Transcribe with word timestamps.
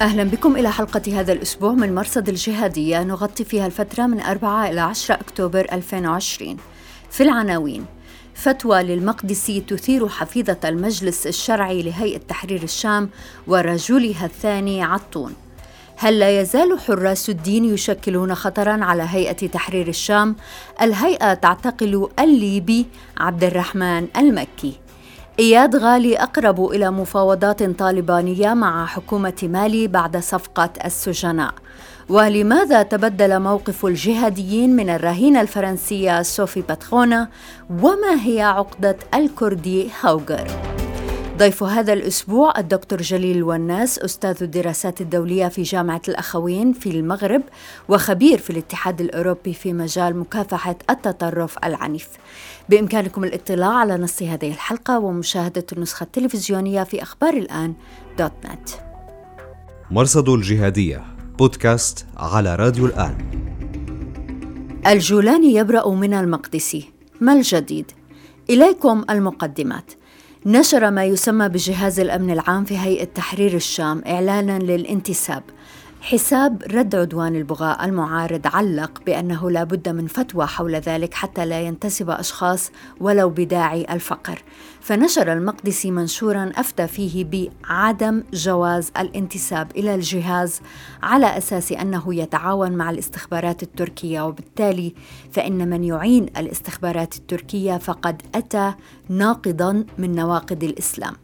أهلا 0.00 0.24
بكم 0.24 0.56
إلى 0.56 0.72
حلقة 0.72 1.20
هذا 1.20 1.32
الأسبوع 1.32 1.72
من 1.72 1.94
مرصد 1.94 2.28
الجهادية. 2.28 3.02
نغطي 3.02 3.44
فيها 3.44 3.66
الفترة 3.66 4.06
من 4.06 4.20
4 4.20 4.68
إلى 4.68 4.80
10 4.80 5.14
أكتوبر 5.14 5.66
2020 5.72 6.56
في 7.10 7.22
العناوين 7.22 7.86
فتوى 8.34 8.82
للمقدسي 8.82 9.60
تثير 9.60 10.08
حفيظة 10.08 10.56
المجلس 10.64 11.26
الشرعي 11.26 11.82
لهيئة 11.82 12.18
تحرير 12.18 12.62
الشام 12.62 13.10
ورجلها 13.46 14.26
الثاني 14.26 14.82
عطون. 14.82 15.34
هل 15.96 16.18
لا 16.18 16.40
يزال 16.40 16.80
حراس 16.80 17.30
الدين 17.30 17.64
يشكلون 17.64 18.34
خطرا 18.34 18.84
على 18.84 19.06
هيئة 19.10 19.46
تحرير 19.46 19.88
الشام؟ 19.88 20.36
الهيئة 20.82 21.34
تعتقل 21.34 22.08
الليبي 22.18 22.86
عبد 23.16 23.44
الرحمن 23.44 24.06
المكي. 24.16 24.83
إياد 25.38 25.76
غالي 25.76 26.16
أقرب 26.16 26.70
إلى 26.70 26.90
مفاوضات 26.90 27.62
طالبانية 27.62 28.54
مع 28.54 28.86
حكومة 28.86 29.34
مالي 29.42 29.88
بعد 29.88 30.16
صفقة 30.16 30.70
السجناء. 30.84 31.54
ولماذا 32.08 32.82
تبدل 32.82 33.40
موقف 33.40 33.86
الجهاديين 33.86 34.76
من 34.76 34.90
الرهينة 34.90 35.40
الفرنسية 35.40 36.22
سوفي 36.22 36.60
باتخونا؟ 36.60 37.28
وما 37.70 38.24
هي 38.24 38.42
عقدة 38.42 38.96
الكردي 39.14 39.88
هاوغر؟ 40.00 40.46
ضيف 41.38 41.62
هذا 41.62 41.92
الأسبوع 41.92 42.58
الدكتور 42.58 43.02
جليل 43.02 43.36
الوناس 43.36 43.98
أستاذ 43.98 44.42
الدراسات 44.42 45.00
الدولية 45.00 45.48
في 45.48 45.62
جامعة 45.62 46.02
الأخوين 46.08 46.72
في 46.72 46.90
المغرب 46.90 47.42
وخبير 47.88 48.38
في 48.38 48.50
الاتحاد 48.50 49.00
الأوروبي 49.00 49.52
في 49.52 49.72
مجال 49.72 50.16
مكافحة 50.16 50.76
التطرف 50.90 51.58
العنيف. 51.64 52.08
بإمكانكم 52.68 53.24
الاطلاع 53.24 53.74
على 53.74 53.96
نص 53.96 54.22
هذه 54.22 54.50
الحلقة 54.50 54.98
ومشاهدة 54.98 55.66
النسخة 55.72 56.04
التلفزيونية 56.04 56.82
في 56.82 57.02
أخبار 57.02 57.34
الآن 57.34 57.74
دوت 58.18 58.32
نت. 58.44 58.70
مرصد 59.90 60.28
الجهادية 60.28 61.04
بودكاست 61.38 62.06
على 62.16 62.56
راديو 62.56 62.86
الآن. 62.86 63.16
الجولاني 64.86 65.54
يبرأ 65.54 65.88
من 65.88 66.14
المقدسي 66.14 66.90
ما 67.20 67.32
الجديد؟ 67.32 67.90
إليكم 68.50 69.04
المقدمات. 69.10 69.92
نشر 70.46 70.90
ما 70.90 71.04
يسمى 71.04 71.48
بجهاز 71.48 72.00
الأمن 72.00 72.30
العام 72.30 72.64
في 72.64 72.78
هيئة 72.78 73.04
تحرير 73.04 73.54
الشام 73.54 74.02
إعلانا 74.06 74.58
للانتساب. 74.58 75.42
حساب 76.04 76.62
رد 76.70 76.94
عدوان 76.94 77.36
البغاء 77.36 77.84
المعارض 77.84 78.46
علق 78.46 79.02
بأنه 79.06 79.50
لا 79.50 79.64
بد 79.64 79.88
من 79.88 80.06
فتوى 80.06 80.46
حول 80.46 80.74
ذلك 80.74 81.14
حتى 81.14 81.46
لا 81.46 81.60
ينتسب 81.60 82.10
أشخاص 82.10 82.70
ولو 83.00 83.28
بداعي 83.28 83.86
الفقر. 83.90 84.42
فنشر 84.80 85.32
المقدسي 85.32 85.90
منشورا 85.90 86.52
أفتى 86.56 86.86
فيه 86.86 87.24
بعدم 87.24 88.22
جواز 88.32 88.92
الانتساب 88.98 89.70
إلى 89.76 89.94
الجهاز 89.94 90.60
على 91.02 91.38
أساس 91.38 91.72
أنه 91.72 92.14
يتعاون 92.14 92.72
مع 92.72 92.90
الاستخبارات 92.90 93.62
التركية. 93.62 94.20
وبالتالي 94.20 94.94
فإن 95.32 95.68
من 95.68 95.84
يعين 95.84 96.24
الاستخبارات 96.24 97.16
التركية 97.16 97.76
فقد 97.76 98.22
أتى 98.34 98.74
ناقضا 99.08 99.84
من 99.98 100.14
نواقض 100.14 100.64
الإسلام. 100.64 101.14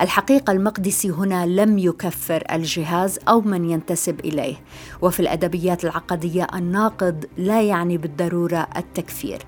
الحقيقة 0.00 0.52
المقدسي 0.52 1.10
هنا 1.10 1.46
لم 1.46 1.78
يكفر 1.78 2.44
الجهاز 2.52 3.18
أو 3.28 3.40
من 3.40 3.70
ينتسب 3.70 4.20
إليه 4.20 4.56
وفي 5.02 5.20
الأدبيات 5.20 5.84
العقدية 5.84 6.46
الناقض 6.54 7.24
لا 7.36 7.62
يعني 7.62 7.98
بالضرورة 7.98 8.66
التكفير. 8.76 9.38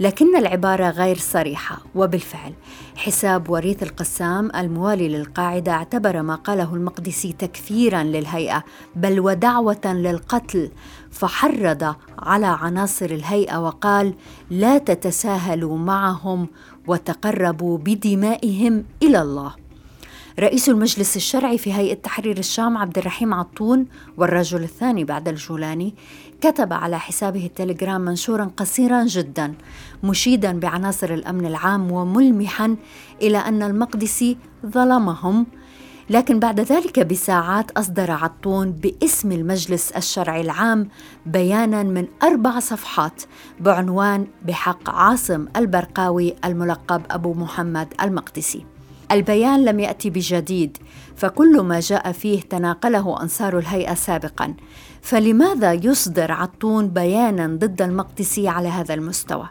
لكن 0.00 0.36
العبارة 0.36 0.90
غير 0.90 1.16
صريحة 1.18 1.78
وبالفعل 1.94 2.52
حساب 2.96 3.50
وريث 3.50 3.82
القسام 3.82 4.50
الموالي 4.56 5.08
للقاعدة 5.08 5.72
اعتبر 5.72 6.22
ما 6.22 6.34
قاله 6.34 6.74
المقدسي 6.74 7.32
تكفيرا 7.32 8.02
للهيئة 8.02 8.64
بل 8.96 9.20
ودعوة 9.20 9.80
للقتل 9.86 10.70
فحرض 11.14 11.94
على 12.18 12.46
عناصر 12.46 13.06
الهيئة 13.06 13.56
وقال 13.56 14.14
لا 14.50 14.78
تتساهلوا 14.78 15.78
معهم 15.78 16.46
وتقربوا 16.86 17.78
بدمائهم 17.78 18.84
إلى 19.02 19.22
الله. 19.22 19.54
رئيس 20.38 20.68
المجلس 20.68 21.16
الشرعي 21.16 21.58
في 21.58 21.72
هيئة 21.72 21.94
تحرير 21.94 22.38
الشام 22.38 22.78
عبد 22.78 22.98
الرحيم 22.98 23.34
عطون 23.34 23.86
والرجل 24.16 24.62
الثاني 24.62 25.04
بعد 25.04 25.28
الجولاني 25.28 25.94
كتب 26.40 26.72
على 26.72 26.98
حسابه 27.00 27.46
التليجرام 27.46 28.00
منشورا 28.00 28.50
قصيرا 28.56 29.04
جدا 29.04 29.54
مشيدا 30.02 30.60
بعناصر 30.60 31.14
الأمن 31.14 31.46
العام 31.46 31.92
وملمحا 31.92 32.76
إلى 33.22 33.38
أن 33.38 33.62
المقدسي 33.62 34.36
ظلمهم 34.66 35.46
لكن 36.10 36.38
بعد 36.38 36.60
ذلك 36.60 37.00
بساعات 37.00 37.70
أصدر 37.70 38.10
عطون 38.10 38.72
باسم 38.72 39.32
المجلس 39.32 39.90
الشرعي 39.90 40.40
العام 40.40 40.88
بيانا 41.26 41.82
من 41.82 42.06
أربع 42.22 42.58
صفحات 42.58 43.22
بعنوان 43.60 44.26
بحق 44.42 44.90
عاصم 44.90 45.46
البرقاوي 45.56 46.34
الملقب 46.44 47.02
أبو 47.10 47.34
محمد 47.34 47.94
المقدسي. 48.02 48.66
البيان 49.12 49.64
لم 49.64 49.80
يأتي 49.80 50.10
بجديد 50.10 50.78
فكل 51.16 51.60
ما 51.60 51.80
جاء 51.80 52.12
فيه 52.12 52.40
تناقله 52.40 53.22
أنصار 53.22 53.58
الهيئة 53.58 53.94
سابقا. 53.94 54.54
فلماذا 55.02 55.72
يصدر 55.72 56.32
عطون 56.32 56.88
بيانا 56.88 57.46
ضد 57.46 57.82
المقدسي 57.82 58.48
على 58.48 58.68
هذا 58.68 58.94
المستوى؟ 58.94 59.48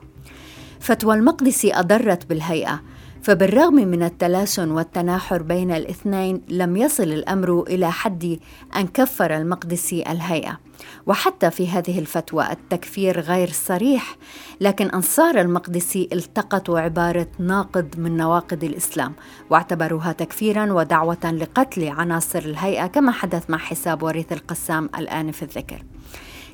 فتوى 0.79 1.15
المقدسي 1.15 1.73
أضرت 1.73 2.25
بالهيئة 2.25 2.81
فبالرغم 3.23 3.75
من 3.75 4.03
التلاسن 4.03 4.71
والتناحر 4.71 5.41
بين 5.41 5.71
الاثنين 5.71 6.41
لم 6.49 6.77
يصل 6.77 7.03
الأمر 7.03 7.63
إلى 7.67 7.91
حد 7.91 8.39
أن 8.75 8.87
كفر 8.87 9.37
المقدسي 9.37 10.03
الهيئة. 10.11 10.59
وحتى 11.07 11.51
في 11.51 11.67
هذه 11.67 11.99
الفتوى 11.99 12.51
التكفير 12.51 13.19
غير 13.19 13.49
صريح 13.51 14.17
لكن 14.61 14.89
أنصار 14.89 15.41
المقدسي 15.41 16.09
التقطوا 16.13 16.79
عبارة 16.79 17.27
ناقض 17.39 17.87
من 17.97 18.17
نواقض 18.17 18.63
الإسلام 18.63 19.13
واعتبروها 19.49 20.11
تكفيرا 20.11 20.73
ودعوة 20.73 21.31
لقتل 21.31 21.87
عناصر 21.87 22.39
الهيئة 22.39 22.87
كما 22.87 23.11
حدث 23.11 23.49
مع 23.49 23.57
حساب 23.57 24.03
وريث 24.03 24.31
القسام 24.33 24.89
الآن 24.97 25.31
في 25.31 25.43
الذكر. 25.43 25.83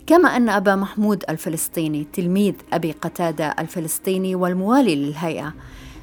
كما 0.08 0.38
أن 0.38 0.50
أبا 0.50 0.76
محمود 0.76 1.24
الفلسطيني 1.30 2.08
تلميذ 2.14 2.54
أبي 2.74 2.92
قتادة 2.92 3.56
الفلسطيني 3.60 4.36
والموالي 4.36 4.96
للهيئة 4.96 5.54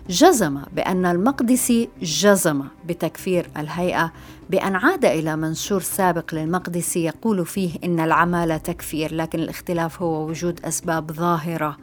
جزم 0.08 0.62
بأن 0.72 1.06
المقدسي 1.06 1.88
جزم 2.02 2.64
بتكفير 2.84 3.50
الهيئة 3.56 4.12
بأن 4.50 4.76
عاد 4.76 5.04
إلى 5.04 5.36
منشور 5.36 5.80
سابق 5.80 6.34
للمقدسي 6.34 7.04
يقول 7.04 7.46
فيه 7.46 7.70
إن 7.84 8.00
العمالة 8.00 8.56
تكفير 8.56 9.14
لكن 9.14 9.38
الاختلاف 9.38 10.02
هو 10.02 10.28
وجود 10.28 10.60
أسباب 10.64 11.12
ظاهرة 11.12 11.76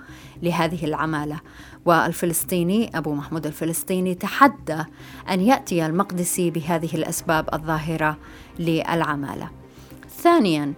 لهذه 0.44 0.86
العمالة. 0.86 1.40
والفلسطيني 1.86 2.98
أبو 2.98 3.14
محمود 3.14 3.46
الفلسطيني 3.46 4.16
تحدى 4.16 4.84
أن 5.30 5.42
يأتي 5.42 5.86
المقدسي 5.86 6.52
بهذه 6.52 6.96
الأسباب 6.96 7.50
الظاهرة 7.54 8.18
للعمالة. 8.60 9.50
ثانياً 10.24 10.74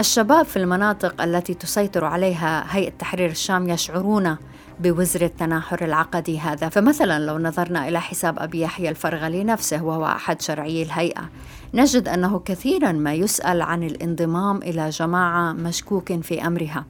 الشباب 0.00 0.44
في 0.44 0.56
المناطق 0.56 1.22
التي 1.22 1.54
تسيطر 1.54 2.04
عليها 2.04 2.64
هيئة 2.68 2.90
تحرير 2.90 3.30
الشام 3.30 3.68
يشعرون 3.68 4.36
بوزر 4.80 5.22
التناحر 5.22 5.84
العقدي 5.84 6.38
هذا. 6.38 6.68
فمثلا 6.68 7.18
لو 7.18 7.38
نظرنا 7.38 7.88
إلى 7.88 8.00
حساب 8.00 8.38
أبي 8.38 8.60
يحيى 8.60 8.88
الفرغلي 8.88 9.44
نفسه 9.44 9.84
وهو 9.84 10.06
أحد 10.06 10.42
شرعي 10.42 10.82
الهيئة 10.82 11.28
نجد 11.74 12.08
أنه 12.08 12.38
كثيرا 12.38 12.92
ما 12.92 13.14
يسأل 13.14 13.62
عن 13.62 13.82
الانضمام 13.82 14.56
إلى 14.56 14.90
جماعة 14.90 15.52
مشكوك 15.52 16.20
في 16.20 16.46
أمرها. 16.46 16.84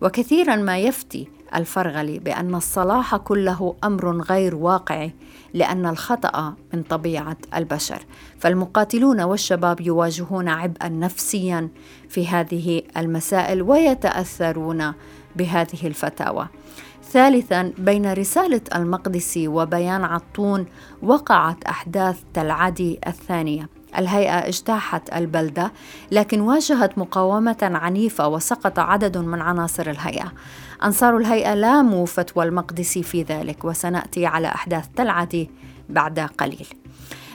وكثيرا 0.00 0.56
ما 0.56 0.78
يفتي 0.78 1.28
الفرغلي 1.54 2.18
بأن 2.18 2.54
الصلاح 2.54 3.16
كله 3.16 3.74
أمر 3.84 4.20
غير 4.20 4.54
واقعي 4.54 5.14
لأن 5.54 5.86
الخطأ 5.86 6.54
من 6.74 6.82
طبيعة 6.82 7.36
البشر. 7.54 8.02
فالمقاتلون 8.38 9.20
والشباب 9.20 9.80
يواجهون 9.80 10.48
عبئا 10.48 10.88
نفسيا 10.88 11.68
في 12.08 12.28
هذه 12.28 12.82
المسائل 12.96 13.62
ويتأثرون 13.62 14.92
بهذه 15.36 15.86
الفتاوى. 15.86 16.48
ثالثا 17.14 17.72
بين 17.78 18.12
رسالة 18.12 18.60
المقدسي 18.74 19.48
وبيان 19.48 20.04
عطون 20.04 20.66
وقعت 21.02 21.64
أحداث 21.64 22.20
تلعدي 22.34 22.98
الثانية. 23.06 23.68
الهيئة 23.98 24.48
اجتاحت 24.48 25.14
البلدة 25.16 25.72
لكن 26.12 26.40
واجهت 26.40 26.98
مقاومة 26.98 27.56
عنيفة 27.62 28.28
وسقط 28.28 28.78
عدد 28.78 29.18
من 29.18 29.40
عناصر 29.40 29.90
الهيئة. 29.90 30.32
أنصار 30.84 31.16
الهيئة 31.16 31.54
لاموا 31.54 32.06
فتوى 32.06 32.44
المقدسي 32.44 33.02
في 33.02 33.22
ذلك 33.22 33.64
وسنأتي 33.64 34.26
على 34.26 34.48
أحداث 34.48 34.88
تلعدي 34.96 35.50
بعد 35.88 36.18
قليل. 36.18 36.66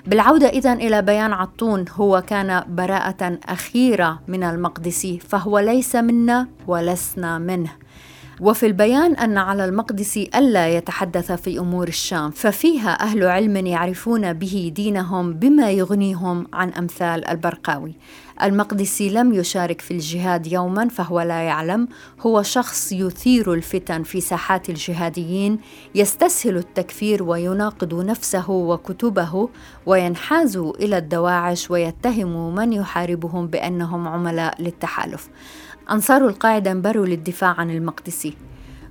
بالعودة 0.08 0.48
إذا 0.48 0.74
إلى 0.74 1.02
بيان 1.02 1.34
عطون 1.34 1.86
هو 1.96 2.24
كان 2.28 2.64
براءة 2.68 3.40
أخيرة 3.46 4.20
من 4.28 4.44
المقدسي 4.44 5.20
فهو 5.20 5.60
ليس 5.60 5.96
منا 5.96 6.48
ولسنا 6.68 7.38
منه. 7.38 7.72
وفي 8.42 8.66
البيان 8.66 9.16
أن 9.16 9.38
على 9.38 9.66
المقدسي 9.66 10.30
ألا 10.36 10.68
يتحدث 10.68 11.32
في 11.32 11.60
أمور 11.60 11.88
الشام 11.88 12.32
ففيها 12.32 12.90
أهل 12.90 13.24
علم 13.24 13.66
يعرفون 13.66 14.34
به 14.34 14.72
دينهم 14.76 15.34
بما 15.34 15.72
يغنيهم 15.72 16.48
عن 16.54 16.70
أمثال 16.70 17.28
البرقاوي. 17.28 17.96
المقدسي 18.44 19.10
لم 19.10 19.34
يشارك 19.34 19.82
في 19.82 19.92
الجهاد 19.92 20.48
يوما 20.48 20.88
فهو 20.88 21.22
لا 21.22 21.42
يعلم. 21.42 21.88
هو 22.22 22.42
شخص 22.42 22.92
يثير 22.92 23.54
الفتن 23.54 24.04
في 24.04 24.22
ساحات 24.22 24.70
الجهاديين 24.70 25.60
يستسهل 25.96 26.58
التكفير 26.58 27.24
ويناقض 27.24 28.06
نفسه 28.06 28.50
وكتبه 28.50 29.50
وينحاز 29.86 30.58
إلى 30.58 30.98
الدواعش 30.98 31.72
ويتهم 31.72 32.56
من 32.56 32.74
يحاربهم 32.74 33.48
بأنهم 33.48 34.08
عملاء 34.08 34.62
للتحالف. 34.62 35.30
أنصار 35.92 36.28
القاعدة 36.28 36.72
انبروا 36.72 37.06
للدفاع 37.06 37.50
عن 37.50 37.72
المقدسي 37.72 38.38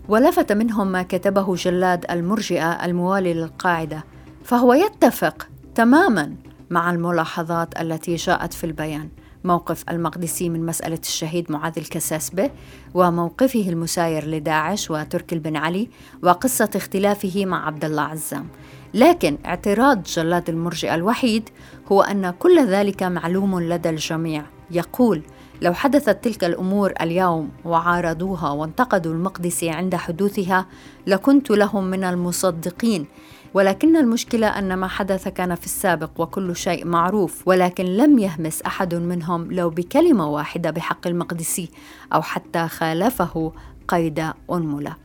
ولفت 0.08 0.52
منهم 0.52 0.86
ما 0.86 1.02
كتبه 1.02 1.54
جلاد 1.54 2.10
المرجئة 2.10 2.84
الموالي 2.84 3.34
للقاعدة 3.34 4.04
فهو 4.44 4.74
يتفق 4.74 5.48
تماما 5.74 6.34
مع 6.70 6.90
الملاحظات 6.90 7.80
التي 7.80 8.14
جاءت 8.14 8.52
في 8.52 8.64
البيان. 8.64 9.08
موقف 9.44 9.84
المقدسي 9.90 10.48
من 10.48 10.66
مسألة 10.66 10.98
الشهيد 10.98 11.52
معاذ 11.52 11.72
الكساسبة 11.78 12.50
وموقفه 12.94 13.68
المساير 13.68 14.26
لداعش 14.26 14.90
وتركي 14.90 15.38
بن 15.38 15.56
علي 15.56 15.88
وقصة 16.22 16.70
اختلافه 16.74 17.46
مع 17.46 17.66
عبد 17.66 17.84
الله 17.84 18.02
عزام. 18.02 18.46
لكن 18.94 19.38
اعتراض 19.46 20.02
جلاد 20.02 20.48
المرجئة 20.48 20.94
الوحيد 20.94 21.48
هو 21.92 22.02
أن 22.02 22.30
كل 22.30 22.66
ذلك 22.66 23.02
معلوم 23.02 23.60
لدى 23.60 23.90
الجميع. 23.90 24.44
يقول 24.70 25.22
لو 25.62 25.74
حدثت 25.74 26.24
تلك 26.24 26.44
الأمور 26.44 26.92
اليوم 27.00 27.50
وعارضوها 27.64 28.50
وانتقدوا 28.50 29.12
المقدسي 29.12 29.70
عند 29.70 29.94
حدوثها 29.94 30.66
لكنت 31.06 31.50
لهم 31.50 31.84
من 31.84 32.04
المصدقين. 32.04 33.06
ولكن 33.54 33.96
المشكلة 33.96 34.46
أن 34.46 34.74
ما 34.74 34.88
حدث 34.88 35.28
كان 35.28 35.54
في 35.54 35.64
السابق 35.66 36.10
وكل 36.18 36.56
شيء 36.56 36.86
معروف 36.86 37.48
ولكن 37.48 37.84
لم 37.84 38.18
يهمس 38.18 38.62
أحد 38.62 38.94
منهم 38.94 39.52
لو 39.52 39.70
بكلمة 39.70 40.28
واحدة 40.28 40.70
بحق 40.70 41.06
المقدسي 41.06 41.70
أو 42.14 42.22
حتى 42.22 42.68
خالفه 42.68 43.52
قيد 43.88 44.24
أنملة. 44.52 44.96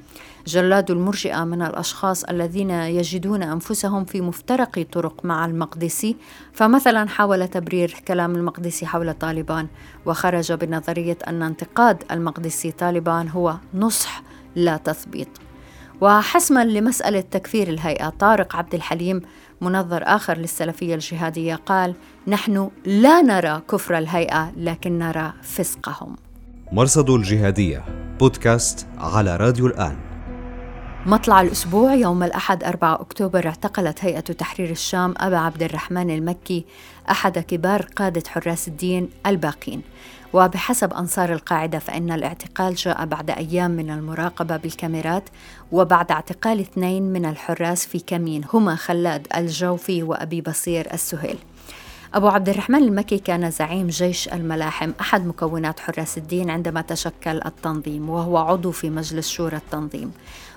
جلاد 0.47 0.91
المرجئة 0.91 1.43
من 1.43 1.61
الأشخاص 1.61 2.23
الذين 2.23 2.69
يجدون 2.69 3.43
أنفسهم 3.43 4.05
في 4.05 4.21
مفترق 4.21 4.85
طرق 4.91 5.25
مع 5.25 5.45
المقدسي 5.45 6.15
فمثلا 6.53 7.07
حاول 7.07 7.47
تبرير 7.47 7.95
كلام 8.07 8.35
المقدسي 8.35 8.85
حول 8.85 9.13
طالبان 9.13 9.67
وخرج 10.05 10.53
بنظرية 10.53 11.17
أن 11.27 11.41
انتقاد 11.43 12.03
المقدسي 12.11 12.71
طالبان 12.71 13.29
هو 13.29 13.55
نصح 13.73 14.23
لا 14.55 14.77
تثبيط. 14.77 15.27
وحسما 16.01 16.65
لمسألة 16.65 17.21
تكفير 17.21 17.67
الهيئة 17.67 18.09
طارق 18.09 18.55
عبد 18.55 18.75
الحليم 18.75 19.21
منظر 19.61 20.03
آخر 20.03 20.37
للسلفية 20.37 20.95
الجهادية 20.95 21.55
قال 21.55 21.95
نحن 22.27 22.69
لا 22.85 23.21
نرى 23.21 23.61
كفر 23.69 23.97
الهيئة 23.97 24.51
لكن 24.57 24.99
نرى 24.99 25.33
فسقهم. 25.41 26.15
مرصد 26.71 27.09
الجهادية 27.09 27.85
بودكاست 28.19 28.87
على 28.97 29.37
راديو 29.37 29.67
الآن. 29.67 30.12
مطلع 31.05 31.41
الأسبوع 31.41 31.93
يوم 31.93 32.23
الأحد 32.23 32.63
4 32.63 33.01
أكتوبر 33.01 33.47
اعتقلت 33.47 34.05
هيئة 34.05 34.19
تحرير 34.19 34.69
الشام 34.69 35.13
أبا 35.17 35.37
عبد 35.37 35.63
الرحمن 35.63 36.09
المكي 36.09 36.65
أحد 37.09 37.39
كبار 37.39 37.81
قادة 37.95 38.23
حراس 38.27 38.67
الدين 38.67 39.09
الباقين. 39.25 39.81
وبحسب 40.33 40.93
أنصار 40.93 41.33
القاعدة 41.33 41.79
فإن 41.79 42.11
الاعتقال 42.11 42.75
جاء 42.75 43.05
بعد 43.05 43.29
أيام 43.29 43.71
من 43.71 43.89
المراقبة 43.89 44.57
بالكاميرات 44.57 45.23
وبعد 45.71 46.11
اعتقال 46.11 46.59
اثنين 46.59 47.03
من 47.03 47.25
الحراس 47.25 47.85
في 47.85 47.99
كمين 47.99 48.43
هما 48.53 48.75
خلاد 48.75 49.27
الجوفي 49.35 50.03
وأبي 50.03 50.41
بصير 50.41 50.93
السهيل. 50.93 51.37
أبو 52.13 52.27
عبد 52.27 52.49
الرحمن 52.49 52.83
المكي 52.83 53.17
كان 53.17 53.51
زعيم 53.51 53.87
جيش 53.87 54.27
الملاحم 54.27 54.91
أحد 55.01 55.25
مكونات 55.25 55.79
حراس 55.79 56.17
الدين 56.17 56.49
عندما 56.49 56.81
تشكل 56.81 57.41
التنظيم 57.45 58.09
وهو 58.09 58.37
عضو 58.37 58.71
في 58.71 58.89
مجلس 58.89 59.29
شورى 59.29 59.57
التنظيم. 59.57 60.11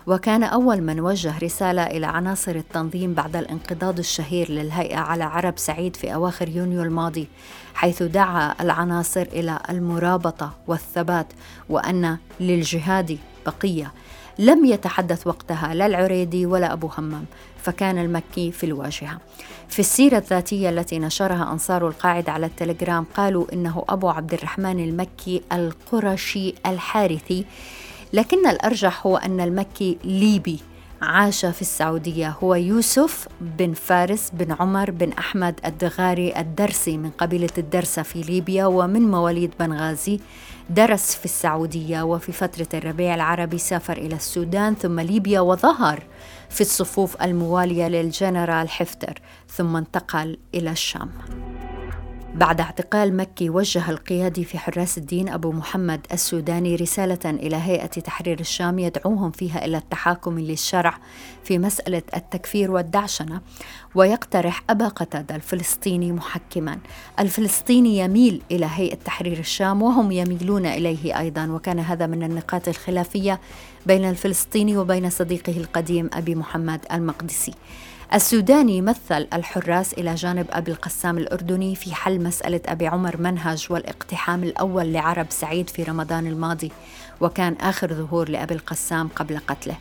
وكان 0.07 0.43
أول 0.43 0.81
من 0.81 1.01
وجه 1.01 1.39
رسالة 1.39 1.83
إلى 1.83 2.07
عناصر 2.07 2.51
التنظيم 2.57 3.15
بعد 3.15 3.37
الانقضاض 3.37 3.99
الشهير 3.99 4.51
للهيئة 4.51 4.99
على 4.99 5.25
عرب 5.25 5.59
سعيد 5.59 5.97
في 5.97 6.15
أواخر 6.15 6.49
يونيو 6.49 6.83
الماضي 6.83 7.29
حيث 7.75 8.03
دعا 8.03 8.55
العناصر 8.61 9.23
إلى 9.23 9.59
المرابطة 9.71 10.53
والثبات 10.67 11.27
وأن 11.69 12.19
للجهاد 12.41 13.19
بقية. 13.47 13.93
لم 14.39 14.65
يتحدث 14.65 15.27
وقتها 15.27 15.75
لا 15.75 15.87
العريدي 15.87 16.47
ولا 16.47 16.73
أبو 16.73 16.91
همام 16.99 17.25
فكان 17.63 17.99
المكي 17.99 18.53
في 18.53 18.67
الواجهة. 18.67 19.19
في 19.69 19.79
السيرة 19.79 20.19
الذاتية 20.19 20.71
التي 20.71 20.99
نشرها 20.99 21.53
أنصار 21.53 21.89
القاعدة 21.89 22.33
على 22.33 22.47
التليجرام 22.47 23.07
قالوا 23.17 23.47
إنه 23.53 23.85
أبو 23.89 24.09
عبد 24.09 24.35
الرحمن 24.35 24.85
المكي 24.85 25.43
القرشي 25.53 26.55
الحارثي 26.67 27.45
لكن 28.13 28.47
الأرجح 28.47 29.07
هو 29.07 29.17
أن 29.17 29.41
المكي 29.41 29.99
ليبي 30.05 30.61
عاش 31.03 31.47
في 31.47 31.63
السعودية. 31.63 32.37
هو 32.43 32.55
يوسف 32.55 33.29
بن 33.41 33.73
فارس 33.73 34.31
بن 34.31 34.53
عمر 34.61 34.91
بن 34.91 35.13
أحمد 35.13 35.61
الدغاري 35.65 36.41
الدرسي 36.41 36.97
من 36.97 37.11
قبيلة 37.11 37.51
الدرسة 37.59 38.03
في 38.03 38.23
ليبيا 38.23 38.67
ومن 38.67 39.11
مواليد 39.11 39.55
بنغازي 39.61 40.21
درس 40.71 41.15
في 41.15 41.25
السعودية 41.25 42.03
وفي 42.03 42.33
فترة 42.33 42.67
الربيع 42.75 43.15
العربي 43.15 43.59
سافر 43.59 43.97
إلى 43.97 44.15
السودان 44.15 44.75
ثم 44.75 45.01
ليبيا 45.01 45.41
وظهر 45.41 46.03
في 46.51 46.61
الصفوف 46.61 47.23
الموالية 47.23 47.89
للجنرال 47.89 48.69
حفتر 48.69 49.21
ثم 49.49 49.77
انتقل 49.77 50.39
إلى 50.55 50.71
الشام. 50.71 51.11
بعد 52.37 52.61
اعتقال 52.61 53.17
مكي 53.17 53.51
وجه 53.51 53.91
القيادي 53.91 54.45
في 54.45 54.59
حراس 54.59 54.99
الدين 54.99 55.29
أبو 55.29 55.53
محمد 55.53 56.07
السوداني 56.13 56.77
رسالة 56.77 57.31
إلى 57.31 57.57
هيئة 57.57 57.87
تحرير 57.87 58.41
الشام 58.41 58.79
يدعوهم 58.79 59.31
فيها 59.31 59.65
إلى 59.65 59.77
التحاكم 59.77 60.39
للشرع 60.39 60.99
في 61.45 61.59
مسألة 61.59 62.03
التكفير 62.17 62.71
والدعشنة 62.71 63.41
ويقترح 63.95 64.63
أبا 64.71 64.89
قتادة 64.89 65.37
الفلسطيني 65.37 66.13
محكما. 66.13 66.79
الفلسطيني 67.21 67.99
يميل 67.99 68.43
إلى 68.51 68.69
هيئة 68.75 68.99
تحرير 69.05 69.39
الشام 69.39 69.83
وهم 69.83 70.13
يميلون 70.13 70.67
إليه 70.67 71.19
أيضا 71.19 71.47
وكان 71.47 71.79
هذا 71.79 72.07
من 72.07 72.23
النقاط 72.23 72.69
الخلافية 72.69 73.41
بين 73.87 74.05
الفلسطيني 74.05 74.77
وبين 74.77 75.11
صديقه 75.11 75.57
القديم 75.57 76.11
أبي 76.13 76.35
محمد 76.35 76.81
المقدسي. 76.93 77.53
السوداني 78.15 78.81
مثل 78.81 79.27
الحراس 79.33 79.93
إلى 79.93 80.15
جانب 80.15 80.47
أبي 80.51 80.71
القسام 80.71 81.19
الأردني 81.19 81.75
في 81.75 81.95
حل 81.95 82.23
مسألة 82.23 82.61
أبي 82.67 82.87
عمر 82.87 83.17
منهج 83.17 83.67
والاقتحام 83.71 84.43
الأول 84.43 84.93
لعرب 84.93 85.27
سعيد 85.31 85.71
في 85.71 85.83
رمضان 85.83 86.27
الماضي 86.27 86.73
وكان 87.21 87.57
آخر 87.61 87.95
ظهور 87.95 88.29
لأبي 88.29 88.55
القسام 88.55 89.09
قبل 89.09 89.39
قتله. 89.39 89.77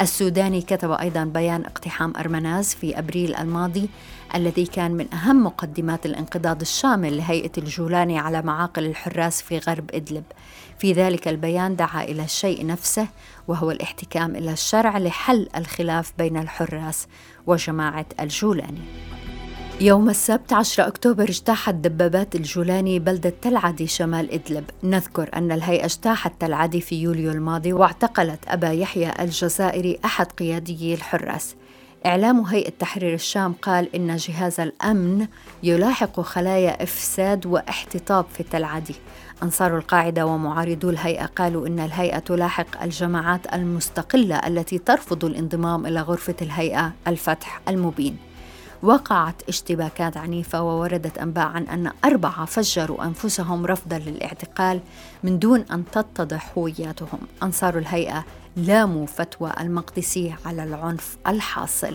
السوداني 0.00 0.62
كتب 0.62 0.90
أيضا 0.90 1.24
بيان 1.24 1.64
اقتحام 1.64 2.16
أرمناز 2.16 2.74
في 2.74 2.98
أبريل 2.98 3.34
الماضي 3.34 3.88
الذي 4.34 4.66
كان 4.66 4.90
من 4.90 5.14
أهم 5.14 5.44
مقدمات 5.44 6.06
الانقضاض 6.06 6.60
الشامل 6.60 7.16
لهيئة 7.16 7.52
الجولاني 7.58 8.18
على 8.18 8.42
معاقل 8.42 8.86
الحراس 8.86 9.42
في 9.42 9.58
غرب 9.58 9.90
إدلب. 9.94 10.24
في 10.78 10.92
ذلك 10.92 11.28
البيان 11.28 11.76
دعا 11.76 12.04
إلى 12.04 12.24
الشيء 12.24 12.66
نفسه 12.66 13.06
وهو 13.48 13.70
الاحتكام 13.70 14.36
إلى 14.36 14.52
الشرع 14.52 14.98
لحل 14.98 15.48
الخلاف 15.56 16.12
بين 16.18 16.36
الحراس. 16.36 17.06
وجماعة 17.46 18.06
الجولاني. 18.20 18.80
يوم 19.80 20.10
السبت 20.10 20.52
10 20.52 20.86
أكتوبر 20.86 21.28
اجتاحت 21.28 21.74
دبابات 21.74 22.34
الجولاني 22.34 22.98
بلدة 22.98 23.32
تلعدي 23.42 23.86
شمال 23.86 24.32
إدلب. 24.32 24.64
نذكر 24.82 25.30
أن 25.34 25.52
الهيئة 25.52 25.84
اجتاحت 25.84 26.32
تلعدي 26.40 26.80
في 26.80 27.02
يوليو 27.02 27.30
الماضي 27.30 27.72
واعتقلت 27.72 28.40
أبا 28.48 28.70
يحيى 28.72 29.12
الجزائري 29.20 29.98
أحد 30.04 30.26
قياديي 30.26 30.94
الحراس. 30.94 31.54
إعلام 32.06 32.40
هيئة 32.40 32.72
تحرير 32.78 33.14
الشام 33.14 33.52
قال 33.52 33.94
إن 33.94 34.16
جهاز 34.16 34.60
الأمن 34.60 35.26
يلاحق 35.62 36.20
خلايا 36.20 36.82
إفساد 36.82 37.46
واحتطاب 37.46 38.24
في 38.36 38.42
تلعدي 38.42 38.94
أنصار 39.42 39.78
القاعدة 39.78 40.26
ومعارضو 40.26 40.90
الهيئة 40.90 41.26
قالوا 41.26 41.66
إن 41.66 41.80
الهيئة 41.80 42.18
تلاحق 42.18 42.82
الجماعات 42.82 43.54
المستقلة 43.54 44.36
التي 44.36 44.78
ترفض 44.78 45.24
الانضمام 45.24 45.86
إلى 45.86 46.00
غرفة 46.00 46.34
الهيئة 46.42 46.92
الفتح 47.06 47.60
المبين. 47.68 48.16
وقعت 48.82 49.42
اشتباكات 49.48 50.16
عنيفة 50.16 50.62
ووردت 50.62 51.18
أنباء 51.18 51.46
عن 51.46 51.62
أن 51.62 51.90
أربعة 52.04 52.44
فجروا 52.44 53.04
أنفسهم 53.04 53.66
رفضا 53.66 53.98
للاعتقال 53.98 54.80
من 55.22 55.38
دون 55.38 55.60
أن 55.60 55.84
تتضح 55.92 56.52
هوياتهم. 56.58 57.18
أنصار 57.42 57.78
الهيئة 57.78 58.24
لاموا 58.56 59.06
فتوى 59.06 59.52
المقدسي 59.60 60.34
على 60.46 60.64
العنف 60.64 61.16
الحاصل. 61.26 61.94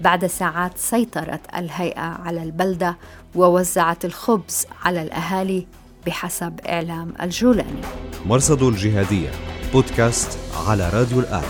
بعد 0.00 0.26
ساعات 0.26 0.78
سيطرت 0.78 1.40
الهيئة 1.56 2.00
على 2.00 2.42
البلدة 2.42 2.96
ووزعت 3.34 4.04
الخبز 4.04 4.66
على 4.84 5.02
الأهالي 5.02 5.66
بحسب 6.06 6.60
إعلام 6.68 7.12
الجولاني. 7.22 7.80
مرصد 8.26 8.62
الجهادية 8.62 9.30
بودكاست 9.72 10.38
على 10.68 10.90
راديو 10.90 11.20
الآن. 11.20 11.44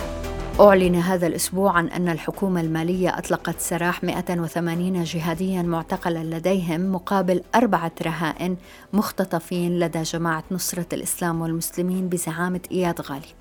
أعلن 0.59 0.95
هذا 0.95 1.27
الأسبوع 1.27 1.71
عن 1.71 1.87
أن 1.87 2.09
الحكومة 2.09 2.61
المالية 2.61 3.17
أطلقت 3.17 3.59
سراح 3.59 4.03
180 4.03 5.03
جهاديا 5.03 5.61
معتقلا 5.61 6.37
لديهم 6.37 6.91
مقابل 6.91 7.41
أربعة 7.55 7.91
رهائن 8.01 8.57
مختطفين 8.93 9.79
لدى 9.79 10.01
جماعة 10.01 10.43
نصرة 10.51 10.85
الإسلام 10.93 11.41
والمسلمين 11.41 12.09
بزعامة 12.09 12.61
إياد 12.71 13.01
غالي. 13.01 13.33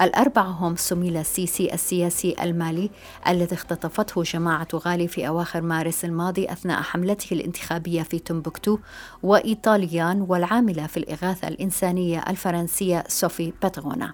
الأربعة 0.00 0.42
هم 0.42 0.76
سميل 0.76 1.16
السيسي 1.16 1.74
السياسي 1.74 2.36
المالي 2.42 2.90
الذي 3.28 3.54
اختطفته 3.54 4.22
جماعة 4.22 4.68
غالي 4.74 5.08
في 5.08 5.28
أواخر 5.28 5.60
مارس 5.60 6.04
الماضي 6.04 6.52
أثناء 6.52 6.82
حملته 6.82 7.34
الانتخابية 7.34 8.02
في 8.02 8.18
تمبكتو 8.18 8.78
وإيطاليان 9.22 10.26
والعاملة 10.28 10.86
في 10.86 10.96
الإغاثة 10.96 11.48
الإنسانية 11.48 12.24
الفرنسية 12.28 13.04
سوفي 13.08 13.52
باتغونا. 13.62 14.12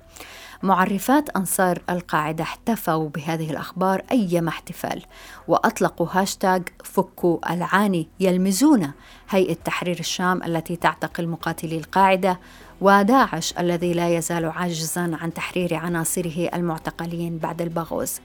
معرفات 0.62 1.30
أنصار 1.30 1.82
القاعدة 1.90 2.44
احتفوا 2.44 3.08
بهذه 3.08 3.50
الأخبار 3.50 4.02
أيما 4.10 4.48
احتفال 4.48 5.02
وأطلقوا 5.48 6.06
هاشتاغ 6.10 6.60
فكوا 6.84 7.54
العاني 7.54 8.08
يلمزون 8.20 8.90
هيئة 9.28 9.54
تحرير 9.54 9.98
الشام 9.98 10.42
التي 10.42 10.76
تعتقل 10.76 11.28
مقاتلي 11.28 11.78
القاعدة 11.78 12.40
وداعش 12.80 13.54
الذي 13.58 13.92
لا 13.92 14.16
يزال 14.16 14.44
عاجزا 14.44 15.10
عن 15.20 15.34
تحرير 15.34 15.74
عناصره 15.74 16.48
المعتقلين 16.54 17.38
بعد 17.38 17.62
البغوز. 17.62 18.20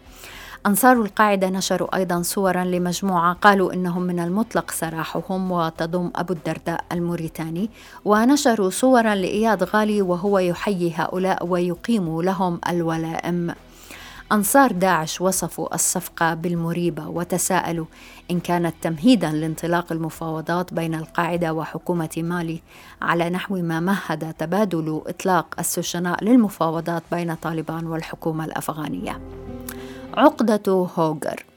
أنصار 0.68 1.02
القاعدة 1.02 1.50
نشروا 1.50 1.96
أيضا 1.96 2.22
صورا 2.22 2.64
لمجموعة 2.64 3.34
قالوا 3.34 3.74
إنهم 3.74 4.02
من 4.02 4.20
المطلق 4.20 4.72
سراحهم 4.72 5.52
وتضم 5.52 6.12
أبو 6.16 6.34
الدرداء 6.34 6.84
الموريتاني 6.92 7.70
ونشروا 8.06 8.70
صورا 8.70 9.16
لإياد 9.16 9.64
غالي 9.64 10.02
وهو 10.02 10.40
يحيي 10.40 10.94
هؤلاء 10.96 11.46
ويقيم 11.46 12.22
لهم 12.22 12.60
الولائم. 12.70 13.54
أنصار 14.34 14.72
داعش 14.72 15.22
وصفوا 15.22 15.76
الصفقة 15.76 16.34
بالمريبة 16.34 17.08
وتساءلوا 17.08 17.86
إن 18.32 18.40
كانت 18.40 18.76
تمهيدا 18.82 19.32
لانطلاق 19.32 19.92
المفاوضات 19.92 20.74
بين 20.74 20.96
القاعدة 20.96 21.54
وحكومة 21.54 22.10
مالي 22.18 22.62
على 23.02 23.30
نحو 23.30 23.56
ما 23.56 23.80
مهد 23.80 24.34
تبادل 24.34 25.02
إطلاق 25.08 25.56
السجناء 25.60 26.24
للمفاوضات 26.24 27.04
بين 27.12 27.34
طالبان 27.36 27.88
والحكومة 27.88 28.46
الأفغانية. 28.46 29.22
عقدة 30.14 30.88
هوغر 30.98 31.53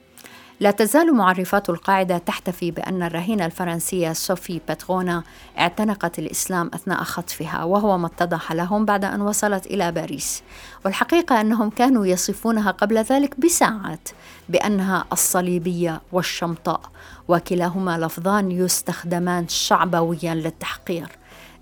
لا 0.59 0.71
تزال 0.71 1.13
معرفات 1.13 1.69
القاعدة 1.69 2.17
تحتفي 2.17 2.71
بأن 2.71 3.03
الرهينة 3.03 3.45
الفرنسية 3.45 4.13
سوفي 4.13 4.61
باتغونا 4.67 5.23
اعتنقت 5.59 6.19
الإسلام 6.19 6.71
أثناء 6.73 7.03
خطفها 7.03 7.63
وهو 7.63 7.97
ما 7.97 8.07
اتضح 8.07 8.51
لهم 8.51 8.85
بعد 8.85 9.05
أن 9.05 9.21
وصلت 9.21 9.65
إلى 9.65 9.91
باريس. 9.91 10.43
والحقيقة 10.85 11.41
أنهم 11.41 11.69
كانوا 11.69 12.05
يصفونها 12.05 12.71
قبل 12.71 12.97
ذلك 12.97 13.39
بساعات 13.39 14.09
بأنها 14.49 15.05
الصليبية 15.11 16.01
والشمطاء 16.11 16.81
وكلاهما 17.27 17.97
لفظان 17.97 18.51
يستخدمان 18.51 19.47
شعبويا 19.47 20.35
للتحقير. 20.35 21.07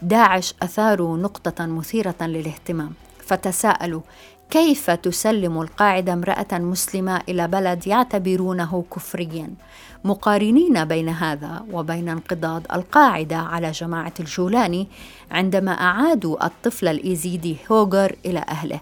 داعش 0.02 0.54
أثاروا 0.62 1.18
نقطة 1.18 1.66
مثيرة 1.66 2.16
للاهتمام 2.22 2.94
فتساءلوا 3.26 4.02
كيف 4.50 4.90
تسلم 4.90 5.62
القاعدة 5.62 6.14
امرأة 6.14 6.48
مسلمة 6.54 7.22
إلى 7.30 7.48
بلد 7.48 7.88
يعتبرونه 7.88 8.84
كفريا؟ 8.96 9.50
مقارنين 10.04 10.86
بين 10.86 11.10
هذا 11.10 11.66
وبين 11.72 12.10
انقضاض 12.10 12.64
القاعدة 12.74 13.38
على 13.38 13.72
جماعة 13.72 14.14
الجولاني 14.20 14.88
عندما 15.32 15.72
اعادوا 15.72 16.46
الطفل 16.46 16.88
الإيزيدي 16.88 17.58
هوجر 17.72 18.16
إلى 18.26 18.40
أهله. 18.50 18.80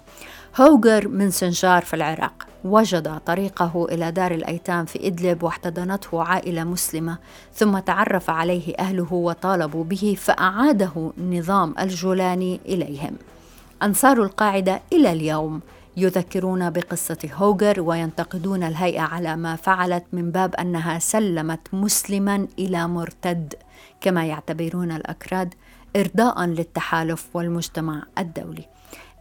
هوجر 0.62 1.08
من 1.08 1.32
سنجار 1.32 1.82
في 1.82 1.93
العراق 1.93 2.48
وجد 2.63 3.20
طريقه 3.25 3.88
إلى 3.91 4.12
دار 4.12 4.32
الأيتام 4.32 4.86
في 4.86 5.08
إدلب 5.08 5.43
واحتضنته 5.43 6.24
عائلة 6.24 6.63
مسلمة 6.63 7.17
ثم 7.53 7.79
تعرف 7.79 8.29
عليه 8.29 8.74
أهله 8.79 9.13
وطالبوا 9.13 9.84
به 9.84 10.15
فأعاده 10.20 11.13
نظام 11.17 11.75
الجولاني 11.79 12.60
إليهم. 12.65 13.15
أنصار 13.84 14.24
القاعدة 14.24 14.82
إلى 14.94 15.12
اليوم 15.12 15.62
يذكرون 15.98 16.70
بقصة 16.70 17.18
هوجر 17.34 17.82
وينتقدون 17.82 18.63
الهيئة 18.63 19.02
على 19.02 19.36
ما 19.36 19.56
فعلت 19.56 20.04
من 20.13 20.32
باب 20.32 20.56
أنها 20.56 21.00
سلمت 21.00 21.60
مسلما 21.74 22.48
إلى 22.60 22.88
مرتد 22.88 23.54
كما 24.02 24.25
يعتبرون 24.25 24.92
الأكراد 24.92 25.54
إرضاء 25.96 26.46
للتحالف 26.46 27.28
والمجتمع 27.34 28.04
الدولي. 28.18 28.66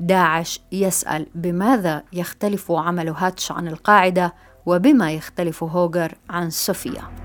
داعش 0.00 0.60
يسأل 0.72 1.26
بماذا 1.34 2.02
يختلف 2.12 2.72
عمل 2.72 3.08
هاتش 3.08 3.52
عن 3.52 3.68
القاعدة 3.68 4.34
وبما 4.66 5.12
يختلف 5.12 5.62
هوجر 5.62 6.14
عن 6.30 6.50
صوفيا. 6.50 7.21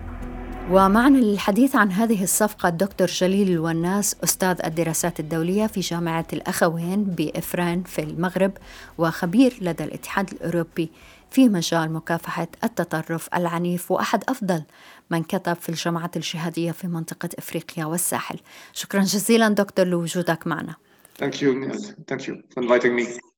ومعنا 0.72 1.18
للحديث 1.18 1.76
عن 1.76 1.92
هذه 1.92 2.24
الصفقة 2.24 2.70
الدكتور 2.70 3.08
جليل 3.08 3.52
الوناس 3.52 4.16
أستاذ 4.24 4.66
الدراسات 4.66 5.20
الدولية 5.20 5.68
في 5.68 5.80
جامعة 5.80 6.26
الأخوين 6.34 7.04
بإفران 7.04 7.84
في 7.84 8.04
المغرب 8.04 8.52
وخبير 8.98 9.58
لدى 9.62 9.84
الاتحاد 9.84 10.32
الأوروبي 10.32 10.90
في 11.32 11.50
مجال 11.50 11.94
مكافحة 11.94 12.48
التطرف 12.64 13.30
العنيف 13.36 13.92
وأحد 13.92 14.24
أفضل 14.30 14.64
من 15.12 15.24
كتب 15.24 15.54
في 15.54 15.70
الجامعات 15.70 16.18
الجهادية 16.18 16.72
في 16.72 16.88
منطقة 16.88 17.30
إفريقيا 17.38 17.86
والساحل. 17.86 18.40
شكرا 18.74 19.02
جزيلا 19.02 19.50
دكتور 19.50 19.86
لوجودك 19.86 20.48
معنا. 20.48 20.76
Thank 21.22 21.42
you, 21.42 21.72
Thank 22.12 22.28
you 22.28 22.44
for 22.54 22.62
inviting 22.64 22.96
me. 22.96 23.37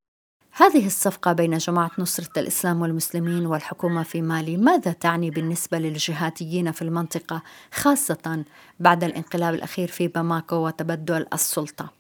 هذه 0.52 0.86
الصفقة 0.86 1.34
بين 1.34 1.58
جماعة 1.58 1.92
نصرة 2.00 2.40
الإسلام 2.40 2.82
والمسلمين 2.82 3.46
والحكومة 3.46 4.04
في 4.04 4.22
مالي 4.22 4.58
ماذا 4.58 4.92
تعني 4.92 5.32
بالنسبة 5.32 5.80
للجهاتيين 5.80 6.72
في 6.72 6.82
المنطقة 6.82 7.42
خاصة 7.74 8.44
بعد 8.80 9.04
الانقلاب 9.04 9.54
الأخير 9.54 9.88
في 9.88 10.08
باماكو 10.08 10.56
وتبدل 10.56 11.26
السلطة؟ 11.34 11.99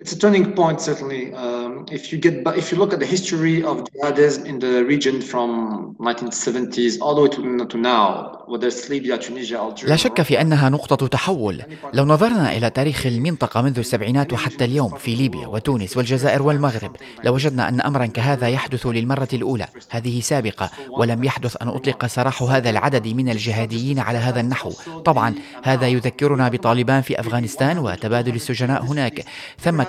It's 0.00 0.12
a 0.12 0.18
turning 0.18 0.54
point, 0.54 0.80
certainly. 0.80 1.32
Um, 1.34 1.86
if 1.92 2.12
you 2.12 2.18
get, 2.18 2.34
if 2.58 2.72
you 2.72 2.78
look 2.78 2.92
at 2.92 2.98
the 2.98 3.06
history 3.06 3.62
of 3.62 3.84
jihadism 3.84 4.44
in 4.44 4.58
the 4.58 4.84
region 4.84 5.20
from 5.22 5.94
1970s 6.00 6.98
all 7.00 7.14
the 7.14 7.22
way 7.22 7.28
to, 7.28 7.64
to 7.64 7.78
now, 7.78 8.42
whether 8.48 8.66
it's 8.66 8.88
Libya, 8.88 9.18
Tunisia, 9.18 9.58
Algeria. 9.58 9.90
لا 9.90 9.96
شك 9.96 10.22
في 10.22 10.40
أنها 10.40 10.68
نقطة 10.68 11.06
تحول. 11.06 11.62
لو 11.92 12.04
نظرنا 12.04 12.56
إلى 12.56 12.70
تاريخ 12.70 13.06
المنطقة 13.06 13.62
منذ 13.62 13.78
السبعينات 13.78 14.32
وحتى 14.32 14.64
اليوم 14.64 14.96
في 14.96 15.14
ليبيا 15.14 15.46
وتونس 15.46 15.96
والجزائر 15.96 16.42
والمغرب، 16.42 16.96
لوجدنا 17.24 17.68
أن 17.68 17.80
أمرا 17.80 18.06
كهذا 18.06 18.48
يحدث 18.48 18.86
للمرة 18.86 19.28
الأولى. 19.32 19.66
هذه 19.90 20.20
سابقة 20.20 20.70
ولم 20.90 21.24
يحدث 21.24 21.56
أن 21.62 21.68
أطلق 21.68 22.06
سراح 22.06 22.42
هذا 22.42 22.70
العدد 22.70 23.08
من 23.08 23.28
الجهاديين 23.28 23.98
على 23.98 24.18
هذا 24.18 24.40
النحو. 24.40 24.70
طبعا 25.04 25.34
هذا 25.62 25.86
يذكرنا 25.88 26.48
بطالبان 26.48 27.02
في 27.02 27.20
أفغانستان 27.20 27.78
وتبادل 27.78 28.34
السجناء 28.34 28.82
هناك. 28.82 29.24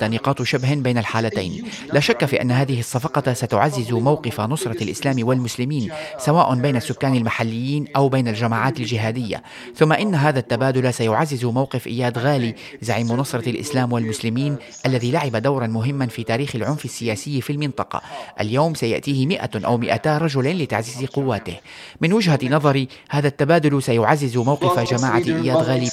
نقاط 0.04 0.42
شبه 0.42 0.74
بين 0.74 0.98
الحالتين. 0.98 1.64
لا 1.94 2.00
شك 2.00 2.26
في 2.26 2.42
أن 2.42 2.52
هذه 2.52 2.80
الصفقة 2.80 3.34
ستعزز 3.34 3.92
موقف 3.92 4.42
نصرة 4.42 4.84
الإسلام 4.84 5.28
والمسلمين 5.28 5.92
سواء 6.18 6.56
بين 6.56 6.76
السكان 6.76 7.16
المحليين 7.16 7.88
أو 7.96 8.10
بين 8.10 8.28
الجماعات 8.28 8.80
الجهادية. 8.80 9.44
ثم 9.76 9.94
إن 9.94 10.16
هذا 10.16 10.40
التبادل 10.40 10.94
سيعزز 10.94 11.46
موقف 11.46 11.88
إياد 11.88 12.18
غالي 12.18 12.56
زعيم 12.82 13.08
نصرة 13.08 13.50
الإسلام 13.50 13.94
والمسلمين 13.94 14.58
الذي 14.86 15.12
لعب 15.12 15.36
دورا 15.36 15.68
مهما 15.68 16.08
في 16.08 16.24
تاريخ 16.24 16.56
العنف 16.56 16.86
السياسي 16.86 17.42
في 17.42 17.54
المنطقة. 17.54 18.02
اليوم 18.42 18.74
سيأتيه 18.74 19.28
مئة 19.28 19.66
أو 19.66 19.78
مئتا 19.78 20.18
رجل 20.18 20.64
لتعزيز 20.64 21.10
قواته. 21.10 21.56
من 22.02 22.14
وجهة 22.14 22.40
نظري 22.44 22.88
هذا 23.10 23.28
التبادل 23.28 23.84
سيعزز 23.84 24.38
موقف 24.38 24.94
جماعة 24.94 25.24
إياد 25.28 25.58
غالي. 25.58 25.90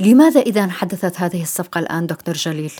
لماذا 0.00 0.40
إذا 0.40 0.68
حدثت 0.68 1.20
هذه 1.20 1.42
الصفقة 1.42 1.78
الآن 1.78 2.06
دكتور 2.06 2.34
جليل؟ 2.34 2.72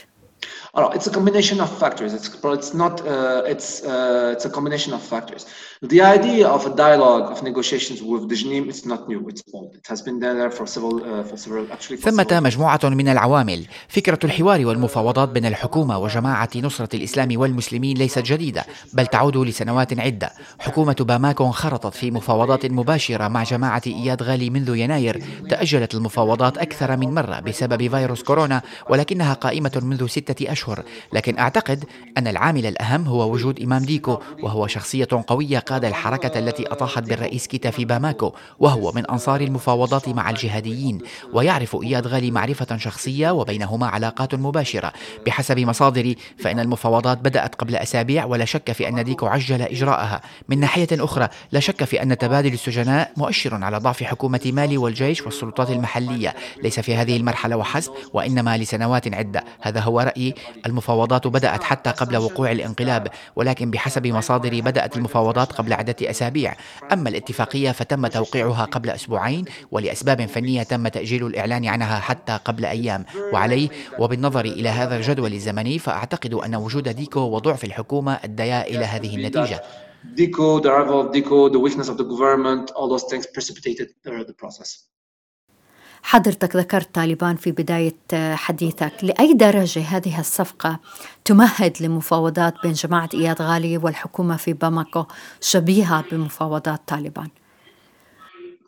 It's 0.73 1.07
a 1.07 1.11
combination 1.11 1.61
of 1.61 1.71
factors. 1.79 2.15
It's, 2.15 2.29
it's 2.45 2.75
not. 2.75 2.95
Uh, 3.07 3.43
it's 3.47 3.83
uh, 3.83 4.35
it's 4.35 4.45
a 4.45 4.51
combination 4.51 4.93
of 4.93 5.03
factors. 5.03 5.47
The 5.83 6.01
idea 6.03 6.47
of 6.47 6.67
a 6.67 6.75
dialogue 6.75 7.33
of 7.33 7.43
negotiations 7.43 8.03
with 8.03 8.29
the 8.29 8.37
JNIM 8.37 8.69
it's 8.69 8.85
not 8.85 9.09
new. 9.09 9.29
It's 9.29 9.43
old. 9.53 9.75
It 9.75 9.87
has 9.89 10.01
been 10.03 10.21
there 10.21 10.51
for 10.51 10.67
several 10.67 10.97
uh, 11.03 11.25
for 11.25 11.37
several 11.37 11.67
actually. 11.73 11.97
For 11.97 12.11
ثمة 12.11 12.41
مجموعة 12.41 12.81
من 12.85 13.09
العوامل 13.09 13.67
فكرة 13.89 14.19
الحوار 14.25 14.67
والمفاوضات 14.67 15.29
بين 15.29 15.47
الحكومة 15.47 15.99
وجماعة 15.99 16.51
نصرة 16.57 16.97
الإسلام 16.97 17.41
والمسلمين 17.41 17.97
ليست 17.97 18.19
جديدة 18.19 18.65
بل 18.93 19.07
تعود 19.07 19.37
لسنوات 19.37 20.01
عدة 20.01 20.33
حكومة 20.59 20.97
باماكو 21.01 21.47
انخرطت 21.47 21.95
في 21.95 22.11
مفاوضات 22.11 22.67
مباشرة 22.67 23.29
مع 23.29 23.43
جماعة 23.43 23.83
إياد 23.87 24.23
غالي 24.23 24.51
منذ 24.51 24.77
يناير 24.77 25.23
تأجلت 25.51 25.95
المفاوضات 25.95 26.59
أكثر 26.59 26.97
من 26.97 27.15
مرة 27.15 27.41
بسبب 27.41 27.89
فيروس 27.89 28.23
كورونا 28.23 28.63
ولكنها 28.89 29.35
قائمة 29.35 29.81
منذ 29.83 30.07
ستة 30.07 30.53
أشهر 30.61 30.83
لكن 31.13 31.39
أعتقد 31.39 31.85
أن 32.19 32.27
العامل 32.27 32.67
الأهم 32.67 33.07
هو 33.07 33.33
وجود 33.33 33.63
إمام 33.63 33.83
ديكو 33.83 34.19
وهو 34.43 34.67
شخصية 34.67 35.09
قوية 35.27 35.59
قاد 35.59 35.85
الحركة 35.85 36.39
التي 36.39 36.67
أطاحت 36.67 37.03
بالرئيس 37.03 37.47
كيتا 37.47 37.71
في 37.71 37.85
باماكو 37.85 38.33
وهو 38.59 38.93
من 38.93 39.11
أنصار 39.11 39.41
المفاوضات 39.41 40.09
مع 40.09 40.31
الجهاديين 40.31 40.99
ويعرف 41.33 41.77
إياد 41.83 42.07
غالي 42.07 42.31
معرفة 42.31 42.77
شخصية 42.77 43.31
وبينهما 43.31 43.87
علاقات 43.87 44.35
مباشرة. 44.35 44.93
بحسب 45.27 45.59
مصادري 45.59 46.17
فإن 46.39 46.61
المفاوضات 46.61 47.19
بدأت 47.19 47.55
قبل 47.55 47.77
أسابيع 47.77 48.25
ولا 48.25 48.45
شك 48.45 48.73
في 48.73 48.89
أن 48.89 49.05
ديكو 49.05 49.27
عجل 49.27 49.63
إجراءها. 49.63 50.21
من 50.49 50.61
ناحية 50.61 50.89
أخرى 50.93 51.29
لا 51.53 51.61
شك 51.61 51.85
في 51.85 52.03
أن 52.03 52.19
تبادل 52.19 52.53
السجناء 52.53 53.13
مؤشر 53.17 53.65
على 53.65 53.79
ضعف 53.79 54.03
حكومة 54.03 54.41
مالي 54.47 54.79
والجيش 54.79 55.23
والسلطات 55.23 55.71
المحلية. 55.71 56.35
ليس 56.63 56.81
في 56.81 56.97
هذه 56.97 57.17
المرحلة 57.17 57.57
وحسب 57.57 57.93
وإنما 58.13 58.59
لسنوات 58.59 59.15
عدة. 59.15 59.45
هذا 59.61 59.81
هو 59.81 60.01
رأيي. 60.01 60.35
المفاوضات 60.67 61.27
بدأت 61.27 61.63
حتى 61.63 61.91
قبل 61.91 62.17
وقوع 62.17 62.53
الانقلاب 62.53 63.09
ولكن 63.37 63.71
بحسب 63.71 64.07
مصادري 64.07 64.61
بدأت 64.61 64.97
المفاوضات 64.97 65.53
قبل 65.53 65.73
عدة 65.73 65.97
أسابيع. 66.03 66.55
أما 66.93 67.09
الاتفاقية 67.09 67.71
فتم 67.71 68.07
توقيعها 68.07 68.65
قبل 68.65 68.91
أسبوعين 68.91 69.45
ولأسباب 69.71 70.27
فنية 70.27 70.63
تم 70.63 70.89
تأجيل 70.89 71.27
الإعلان 71.27 71.67
عنها 71.67 71.99
حتى 72.01 72.39
قبل 72.45 72.65
أيام. 72.65 73.05
وعليه 73.33 73.69
وبالنظر 73.99 74.45
إلى 74.45 74.69
هذا 74.69 74.97
الجدول 74.97 75.33
الزمني 75.33 75.79
فأعتقد 75.79 76.35
أن 76.35 76.55
وجود 76.55 76.89
ديكو 76.89 77.21
وضعف 77.21 77.65
الحكومة 77.65 78.19
أديا 78.25 78.67
إلى 78.67 78.85
هذه 78.85 79.17
النتيجة. 79.17 79.63
Deco, 80.15 80.61
the 80.63 80.71
arrival 80.71 81.01
of 81.01 81.13
Deco, 81.13 81.53
the 81.53 81.59
weakness 81.59 81.89
of 81.89 81.99
the 81.99 82.05
government, 82.05 82.71
all 82.71 82.89
those 82.89 83.05
things 83.05 83.27
precipitated 83.27 83.89
the 84.03 84.33
process. 84.33 84.85
حضرتك 86.03 86.57
ذكرت 86.57 86.95
طالبان 86.95 87.37
في 87.37 87.53
بداية 87.53 87.97
حديثك. 88.35 88.93
لأي 89.03 89.35
درجة 89.35 89.81
هذه 89.81 90.21
الصفقة 90.21 90.79
تمهد 91.25 91.77
لمفاوضات 91.81 92.55
بين 92.63 92.73
جماعة 92.73 93.09
إياد 93.15 93.43
غالي 93.43 93.79
والحكومة 93.79 94.37
في 94.37 94.53
باماكو 94.53 95.05
شبيهة 95.41 96.05
بمفاوضات 96.13 96.81
طالبان؟ 96.87 97.29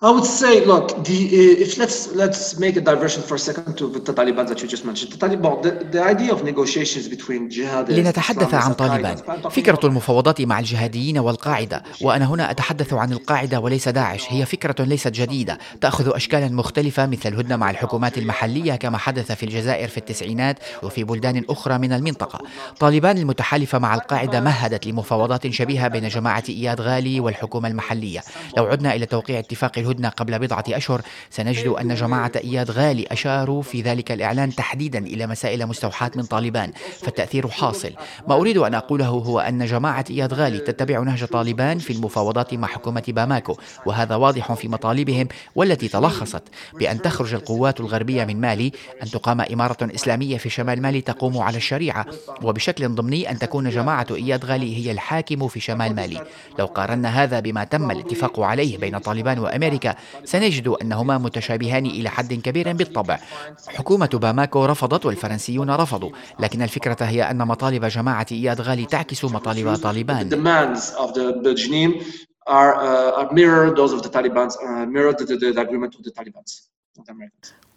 I 0.09 0.11
would 0.11 0.27
say, 0.27 0.55
look, 0.73 0.87
the, 1.05 1.19
uh, 1.41 1.65
if 1.65 1.79
let's 1.79 1.99
let's 2.23 2.59
make 2.59 2.77
a 2.77 2.81
diversion 2.91 3.23
for 3.29 3.37
a 3.37 3.39
second 3.49 3.75
to 3.81 3.85
the 4.07 4.13
Taliban 4.13 4.45
that 4.49 4.61
you 4.61 4.67
just 4.67 4.85
mentioned. 4.85 5.13
The 5.13 5.21
Taliban, 5.25 5.63
the, 5.63 5.71
the 5.95 6.03
idea 6.03 6.33
of 6.33 6.43
negotiations 6.43 7.07
between 7.09 7.49
jihadists. 7.49 7.91
لنتحدث 7.91 8.55
عن 8.55 8.73
طالبان. 8.73 9.17
فكرة 9.51 9.79
المفاوضات 9.85 10.41
مع 10.41 10.59
الجهاديين 10.59 11.19
والقاعدة. 11.19 11.83
وأنا 12.01 12.25
هنا 12.25 12.51
أتحدث 12.51 12.93
عن 12.93 13.13
القاعدة 13.13 13.61
وليس 13.61 13.89
داعش. 13.89 14.33
هي 14.33 14.47
فكرة 14.47 14.85
ليست 14.85 15.09
جديدة. 15.09 15.59
تأخذ 15.81 16.17
أشكالا 16.17 16.49
مختلفة 16.49 17.07
مثل 17.07 17.29
الهدنة 17.29 17.57
مع 17.57 17.71
الحكومات 17.71 18.19
المحلية 18.19 18.75
كما 18.75 18.99
حدث 18.99 19.33
في 19.33 19.43
الجزائر 19.43 19.89
في 19.89 19.99
التسعينات 19.99 20.59
وفي 20.83 21.05
بلدان 21.05 21.45
أخرى 21.51 21.79
من 21.79 21.93
المنطقة. 21.93 22.41
طالبان 22.81 23.19
المتحالفة 23.19 23.79
مع 23.79 23.95
القاعدة 23.95 24.41
مهدت 24.41 24.87
لمفاوضات 24.87 25.51
شبيهة 25.51 25.89
بين 25.89 26.09
جماعة 26.09 26.45
إياد 26.49 26.81
غالي 26.81 27.21
والحكومة 27.21 27.69
المحلية. 27.69 28.21
لو 28.57 28.65
عدنا 28.65 28.95
إلى 28.95 29.07
توقيع 29.07 29.39
اتفاق 29.39 29.73
الهدنة 29.79 29.92
قبل 29.93 30.39
بضعة 30.39 30.65
أشهر 30.69 31.03
سنجد 31.31 31.67
أن 31.67 31.95
جماعة 31.95 32.33
إياد 32.37 32.71
غالي 32.71 33.07
أشاروا 33.11 33.63
في 33.63 33.83
ذلك 33.83 34.13
الإعلان 34.13 34.55
تحديدا 34.55 34.99
إلى 34.99 35.27
مسائل 35.27 35.67
مستوحاة 35.67 36.11
من 36.17 36.23
طالبان 36.23 36.73
فالتأثير 37.03 37.49
حاصل. 37.49 37.91
ما 38.29 38.35
أريد 38.35 38.59
أن 38.59 38.75
أقوله 38.75 39.07
هو 39.07 39.41
أن 39.41 39.67
جماعة 39.67 40.05
إياد 40.11 40.35
غالي 40.35 40.59
تتبع 40.59 40.99
نهج 40.99 41.25
طالبان 41.25 41.79
في 41.79 41.93
المفاوضات 41.93 42.55
مع 42.55 42.69
حكومة 42.69 43.03
باماكو 43.09 43.57
وهذا 43.87 44.15
واضح 44.15 44.53
في 44.53 44.69
مطالبهم 44.69 45.29
والتي 45.55 45.89
تلخصت 45.89 46.43
بأن 46.75 47.03
تخرج 47.03 47.35
القوات 47.35 47.81
الغربية 47.81 48.25
من 48.25 48.41
مالي 48.41 48.73
أن 49.03 49.11
تقام 49.11 49.41
إمارة 49.41 49.77
إسلامية 49.95 50.37
في 50.37 50.51
شمال 50.51 50.83
مالي 50.83 51.01
تقوم 51.01 51.39
على 51.39 51.57
الشريعة 51.57 52.07
وبشكل 52.43 52.89
ضمني 52.89 53.31
أن 53.31 53.39
تكون 53.39 53.71
جماعة 53.71 54.07
إياد 54.11 54.45
غالي 54.45 54.77
هي 54.77 54.91
الحاكم 54.93 55.49
في 55.49 55.61
شمال 55.61 55.95
مالي. 55.95 56.25
لو 56.59 56.67
قارنا 56.67 57.23
هذا 57.23 57.41
بما 57.41 57.65
تم 57.65 57.91
الاتفاق 57.91 58.41
عليه 58.41 58.79
بين 58.79 58.99
طالبان 58.99 59.39
وأمريكا 59.39 59.82
سنجد 60.25 60.69
أنهما 60.69 61.19
متشابهان 61.19 61.87
إلى 61.87 62.09
حد 62.09 62.35
كبير 62.35 62.73
بالطبع 62.73 63.21
حكومة 63.69 64.11
باماكو 64.13 64.65
رفضت 64.65 65.07
والفرنسيون 65.07 65.71
رفضوا 65.71 66.11
لكن 66.41 66.63
الفكرة 66.63 66.97
هي 67.01 67.31
أن 67.31 67.47
مطالب 67.47 67.85
جماعة 67.85 68.27
إياد 68.33 68.61
غالي 68.61 68.87
تعكس 68.87 69.25
مطالب 69.25 69.75
طالبان 69.77 70.29
The 70.29 70.37
demands 70.37 70.95
of 70.97 71.15
the, 71.15 71.41
the 71.43 71.51
regime 71.51 71.93
are, 72.47 72.75
uh, 72.75 73.21
are 73.21 73.33
mirror 73.33 73.71
those 73.75 73.93
of 73.93 74.03
the 74.03 74.09
Taliban, 74.09 74.49
uh, 74.63 74.87
mirror 74.87 75.13
the, 75.13 75.25
the, 75.25 75.53
the 75.53 75.61
agreement 75.61 75.95
of 75.95 76.03
the 76.05 76.11
Taliban. 76.11 76.45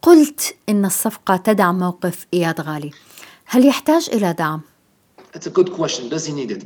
قلت 0.02 0.56
إن 0.70 0.86
الصفقة 0.86 1.38
تدعم 1.38 1.80
موقف 1.80 2.28
إياد 2.34 2.62
غالي 2.62 2.92
هل 3.46 3.66
يحتاج 3.66 4.10
إلى 4.14 4.34
دعم؟ 4.34 4.62
It's 5.36 5.48
a 5.48 5.50
good 5.50 5.72
question. 5.74 6.10
Does 6.10 6.26
he 6.26 6.34
need 6.34 6.52
it? 6.52 6.64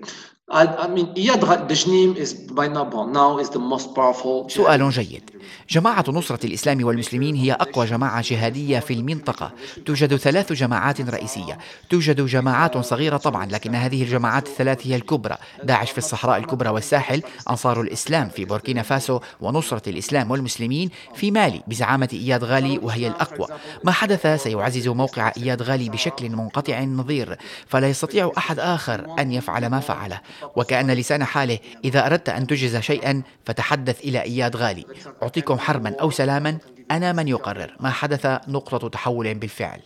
I, 0.51 0.87
mean, 0.87 1.13
is 1.15 2.33
by 2.33 2.67
now 2.67 3.37
is 3.37 3.49
the 3.49 3.59
most 3.59 3.93
powerful. 3.93 4.49
سؤال 4.49 4.89
جيد. 4.89 5.29
جماعة 5.69 6.05
نصرة 6.07 6.45
الإسلام 6.45 6.83
والمسلمين 6.83 7.35
هي 7.35 7.53
أقوى 7.53 7.85
جماعة 7.85 8.23
جهادية 8.25 8.79
في 8.79 8.93
المنطقة. 8.93 9.51
توجد 9.85 10.15
ثلاث 10.15 10.53
جماعات 10.53 11.01
رئيسية. 11.01 11.57
توجد 11.89 12.25
جماعات 12.25 12.77
صغيرة 12.77 13.17
طبعا 13.17 13.45
لكن 13.45 13.75
هذه 13.75 14.03
الجماعات 14.03 14.47
الثلاث 14.47 14.87
هي 14.87 14.95
الكبرى. 14.95 15.37
داعش 15.63 15.91
في 15.91 15.97
الصحراء 15.97 16.37
الكبرى 16.37 16.69
والساحل 16.69 17.21
أنصار 17.49 17.81
الإسلام 17.81 18.29
في 18.29 18.45
بوركينا 18.45 18.81
فاسو 18.81 19.19
ونصرة 19.41 19.89
الإسلام 19.89 20.31
والمسلمين 20.31 20.89
في 21.15 21.31
مالي 21.31 21.61
بزعامة 21.67 22.09
إياد 22.13 22.43
غالي 22.43 22.77
وهي 22.77 23.07
الأقوى. 23.07 23.47
ما 23.83 23.91
حدث 23.91 24.43
سيعزز 24.43 24.87
موقع 24.87 25.31
إياد 25.37 25.61
غالي 25.61 25.89
بشكل 25.89 26.29
منقطع 26.29 26.79
النظير 26.79 27.37
فلا 27.67 27.89
يستطيع 27.89 28.31
أحد 28.37 28.59
آخر 28.59 29.15
أن 29.19 29.31
يفعل 29.31 29.67
ما 29.67 29.79
فعله. 29.79 30.19
وكأن 30.55 30.91
لسان 30.91 31.23
حاله 31.23 31.59
إذا 31.83 32.05
أردت 32.05 32.29
أن 32.29 32.47
تجز 32.47 32.77
شيئا 32.77 33.23
فتحدث 33.45 33.99
إلى 33.99 34.21
إياد 34.21 34.55
غالي. 34.55 34.85
أعطيكم 35.23 35.59
حربا 35.59 35.95
أو 35.95 36.11
سلاما 36.11 36.57
أنا 36.91 37.13
من 37.13 37.27
يقرر. 37.27 37.75
ما 37.79 37.89
حدث 37.89 38.25
نقطة 38.47 38.89
تحول 38.89 39.33
بالفعل. 39.33 39.81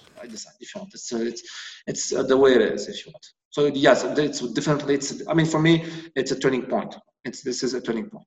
So 3.55 3.67
yes, 3.87 4.03
it's 4.03 4.39
definitely, 4.39 4.95
it's, 4.95 5.13
I 5.27 5.33
mean, 5.33 5.45
for 5.45 5.59
me, 5.59 5.85
it's 6.15 6.31
a 6.31 6.39
turning 6.39 6.63
point. 6.63 6.95
It's, 7.23 7.41
this 7.43 7.61
is 7.61 7.73
a 7.75 7.81
turning 7.81 8.09
point. 8.09 8.25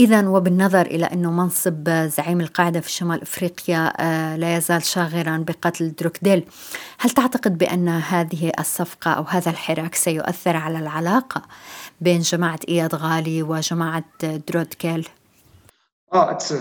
إذا 0.00 0.28
وبالنظر 0.28 0.86
إلى 0.86 1.04
أنه 1.04 1.30
منصب 1.30 1.88
زعيم 1.90 2.40
القاعدة 2.40 2.80
في 2.80 2.90
شمال 2.90 3.22
أفريقيا 3.22 3.92
آه، 4.00 4.36
لا 4.36 4.56
يزال 4.56 4.84
شاغرا 4.84 5.44
بقتل 5.48 5.94
دروكديل 5.94 6.44
هل 6.98 7.10
تعتقد 7.10 7.58
بأن 7.58 7.88
هذه 7.88 8.52
الصفقة 8.58 9.10
أو 9.10 9.22
هذا 9.22 9.50
الحراك 9.50 9.94
سيؤثر 9.94 10.56
على 10.56 10.78
العلاقة 10.78 11.42
بين 12.00 12.20
جماعة 12.20 12.60
إياد 12.68 12.94
غالي 12.94 13.42
وجماعة 13.42 14.04
درودكيل؟ 14.22 15.08
Oh, 16.12 16.28
it's 16.28 16.50
a, 16.50 16.60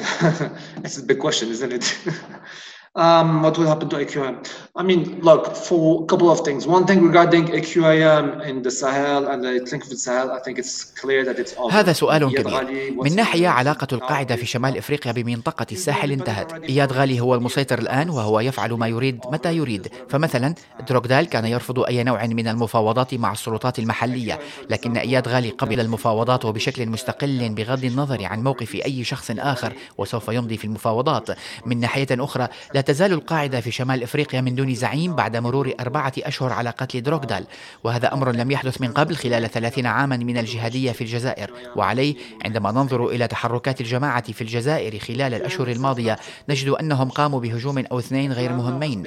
it's 0.84 0.98
a 0.98 1.04
big 1.04 1.20
question, 1.20 1.50
isn't 1.50 1.74
it? 1.74 1.98
um, 2.96 3.44
what 3.44 3.58
will 3.58 3.68
happen 3.68 3.88
to 3.90 3.98
AQIM? 3.98 4.36
I 4.76 4.84
mean, 4.84 5.20
look, 5.22 5.56
for 5.56 6.04
a 6.04 6.06
couple 6.06 6.30
of 6.32 6.40
things. 6.42 6.68
One 6.68 6.86
thing 6.86 7.00
regarding 7.10 7.48
AQIM 7.48 8.26
in 8.50 8.62
the 8.62 8.72
Sahel 8.72 9.28
and 9.28 9.44
the 9.44 9.52
link 9.72 9.84
with 9.90 10.00
Sahel, 10.00 10.32
I 10.32 10.40
think 10.40 10.58
it's 10.58 10.86
clear 11.02 11.24
that 11.26 11.40
it's 11.40 11.54
over. 11.58 11.72
هذا 11.72 11.94
سؤال 11.94 12.36
كبير. 12.36 12.94
من 13.04 13.16
ناحية 13.16 13.48
علاقة 13.48 13.88
القاعدة 13.92 14.36
في 14.36 14.46
شمال 14.46 14.78
إفريقيا 14.78 15.12
بمنطقة 15.12 15.66
الساحل 15.72 16.12
انتهت. 16.12 16.54
إياد 16.54 16.94
غالي 16.94 17.20
هو 17.20 17.36
المسيطر 17.36 17.80
الآن 17.80 18.10
وهو 18.10 18.40
يفعل 18.40 18.74
ما 18.74 18.88
يريد 18.88 19.20
متى 19.32 19.56
يريد. 19.56 19.88
فمثلا 20.10 20.56
دروغدال 20.90 21.30
كان 21.30 21.46
يرفض 21.46 21.80
أي 21.80 22.04
نوع 22.04 22.26
من 22.26 22.48
المفاوضات 22.48 23.14
مع 23.14 23.32
السلطات 23.32 23.80
المحلية 23.80 24.40
لكن 24.70 24.98
إياد 24.98 25.28
غالي 25.28 25.50
قبل 25.50 25.80
المفاوضات 25.80 26.46
وبشكل 26.46 26.90
مستقل 26.90 27.50
بغض 27.50 27.84
النظر 27.84 28.26
عن 28.26 28.44
موقف 28.44 28.76
أي 28.76 29.04
شخص 29.04 29.32
آخر 29.40 29.74
وسوف 29.98 30.28
يمضي 30.28 30.58
في 30.58 30.66
المفاوضات. 30.66 31.30
من 31.66 31.80
ناحية 31.80 32.08
أخرى 32.12 32.48
لا 32.74 32.82
تزال 32.90 33.14
القاعدة 33.14 33.62
في 33.62 33.72
شمال 33.72 34.04
إفريقيا 34.04 34.42
من 34.42 34.56
دون 34.56 34.76
زعيم 34.76 35.16
بعد 35.16 35.38
مرور 35.38 35.74
أربعة 35.80 36.14
أشهر 36.18 36.54
على 36.54 36.70
قتل 36.70 37.04
دروغدال 37.04 37.46
وهذا 37.84 38.14
أمر 38.14 38.32
لم 38.32 38.52
يحدث 38.52 38.82
من 38.82 38.92
قبل 38.92 39.16
خلال 39.16 39.50
ثلاثين 39.50 39.86
عاما 39.86 40.18
من 40.18 40.38
الجهادية 40.38 40.92
في 40.92 41.02
الجزائر. 41.02 41.52
وعليه 41.76 42.16
عندما 42.46 42.72
ننظر 42.72 43.08
إلى 43.08 43.28
تحركات 43.28 43.82
الجماعة 43.82 44.32
في 44.32 44.42
الجزائر 44.42 45.00
خلال 45.00 45.34
الأشهر 45.34 45.68
الماضية 45.68 46.18
نجد 46.50 46.70
أنهم 46.70 47.10
قاموا 47.10 47.40
بهجوم 47.40 47.84
أو 47.92 48.00
اثنين 48.00 48.34
غير 48.34 48.54
مهمين. 48.54 49.04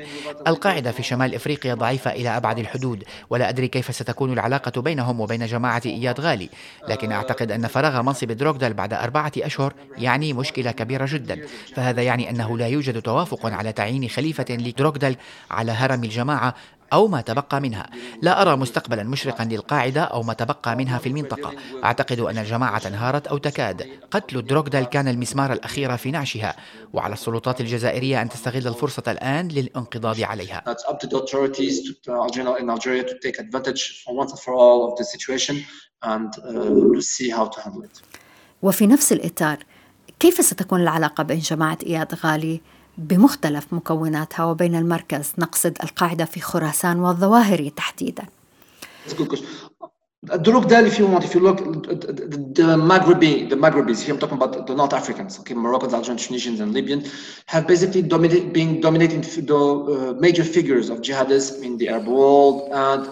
القاعدة 0.46 0.92
في 0.92 1.02
شمال 1.02 1.34
إفريقيا 1.34 1.74
ضعيفة 1.74 2.10
إلى 2.10 2.36
أبعد 2.36 2.58
الحدود 2.58 3.04
ولا 3.30 3.48
أدري 3.48 3.68
كيف 3.68 3.94
ستكون 3.94 4.32
العلاقة 4.32 4.80
بينهم 4.80 5.20
وبين 5.20 5.46
جماعة 5.46 5.82
إياد 5.86 6.20
غالي. 6.20 6.48
لكن 6.88 7.12
أعتقد 7.12 7.52
أن 7.52 7.66
فراغ 7.66 8.02
منصب 8.02 8.32
دروغدال 8.32 8.74
بعد 8.74 8.92
أربعة 8.92 9.32
أشهر 9.38 9.72
يعني 9.98 10.32
مشكلة 10.32 10.70
كبيرة 10.70 11.06
جدا. 11.08 11.46
فهذا 11.74 12.02
يعني 12.02 12.30
أنه 12.30 12.58
لا 12.58 12.66
يوجد 12.66 13.02
توافق 13.02 13.46
تعيين 13.70 14.08
خليفة 14.08 14.44
لدروغدال 14.50 15.16
على 15.50 15.72
هرم 15.72 16.04
الجماعة 16.04 16.54
أو 16.92 17.08
ما 17.08 17.20
تبقى 17.20 17.60
منها. 17.60 17.90
لا 18.22 18.42
أرى 18.42 18.56
مستقبلا 18.56 19.02
مشرقا 19.02 19.44
للقاعدة 19.44 20.02
أو 20.02 20.22
ما 20.22 20.32
تبقى 20.32 20.76
منها 20.76 20.98
في 20.98 21.08
المنطقة. 21.08 21.52
أعتقد 21.84 22.20
أن 22.20 22.38
الجماعة 22.38 22.82
انهارت 22.86 23.26
أو 23.26 23.38
تكاد. 23.38 23.88
قتل 24.10 24.46
دروغدال 24.46 24.84
كان 24.84 25.08
المسمار 25.08 25.52
الأخير 25.52 25.96
في 25.96 26.10
نعشها. 26.10 26.56
وعلى 26.92 27.12
السلطات 27.12 27.60
الجزائرية 27.60 28.22
أن 28.22 28.28
تستغل 28.28 28.68
الفرصة 28.68 29.02
الآن 29.08 29.48
للانقضاض 29.48 30.20
عليها. 30.20 30.62
وفي 38.62 38.86
نفس 38.86 39.12
الإطار 39.12 39.58
كيف 40.20 40.44
ستكون 40.44 40.80
العلاقة 40.80 41.24
بين 41.24 41.38
جماعة 41.38 41.78
إياد 41.86 42.14
غالي 42.14 42.60
بمختلف 42.98 43.72
مكوناتها 43.72 44.44
وبين 44.44 44.74
المركز 44.74 45.32
نقصد 45.38 45.76
القاعدة 45.82 46.24
في 46.24 46.40
خراسان 46.40 46.98
والظواهري 46.98 47.70
تحديدا. 47.70 48.24
الدروك 50.30 50.64
ده 50.64 50.88
you 50.88 51.06
want 51.06 51.24
if 51.24 51.34
you 51.34 51.40
look 51.40 51.58
the 52.54 52.76
Maghrebi 52.76 53.48
the 53.50 53.56
Maghrebis 53.56 54.02
here 54.02 54.14
I'm 54.14 54.20
talking 54.20 54.36
about 54.36 54.66
the 54.68 54.74
North 54.74 54.92
Africans 54.92 55.40
okay 55.40 55.54
Moroccans 55.54 55.94
Algerians 55.94 56.26
Tunisians 56.26 56.60
and 56.60 56.72
Libyans 56.72 57.10
have 57.46 57.66
basically 57.66 58.02
dominated 58.02 58.52
being 58.52 58.80
dominating 58.80 59.20
the 59.22 59.56
uh, 59.56 60.12
major 60.20 60.44
figures 60.44 60.90
of 60.90 60.96
jihadists 61.02 61.60
in 61.66 61.76
the 61.76 61.88
Arab 61.88 62.06
world 62.06 62.56
and 62.72 63.02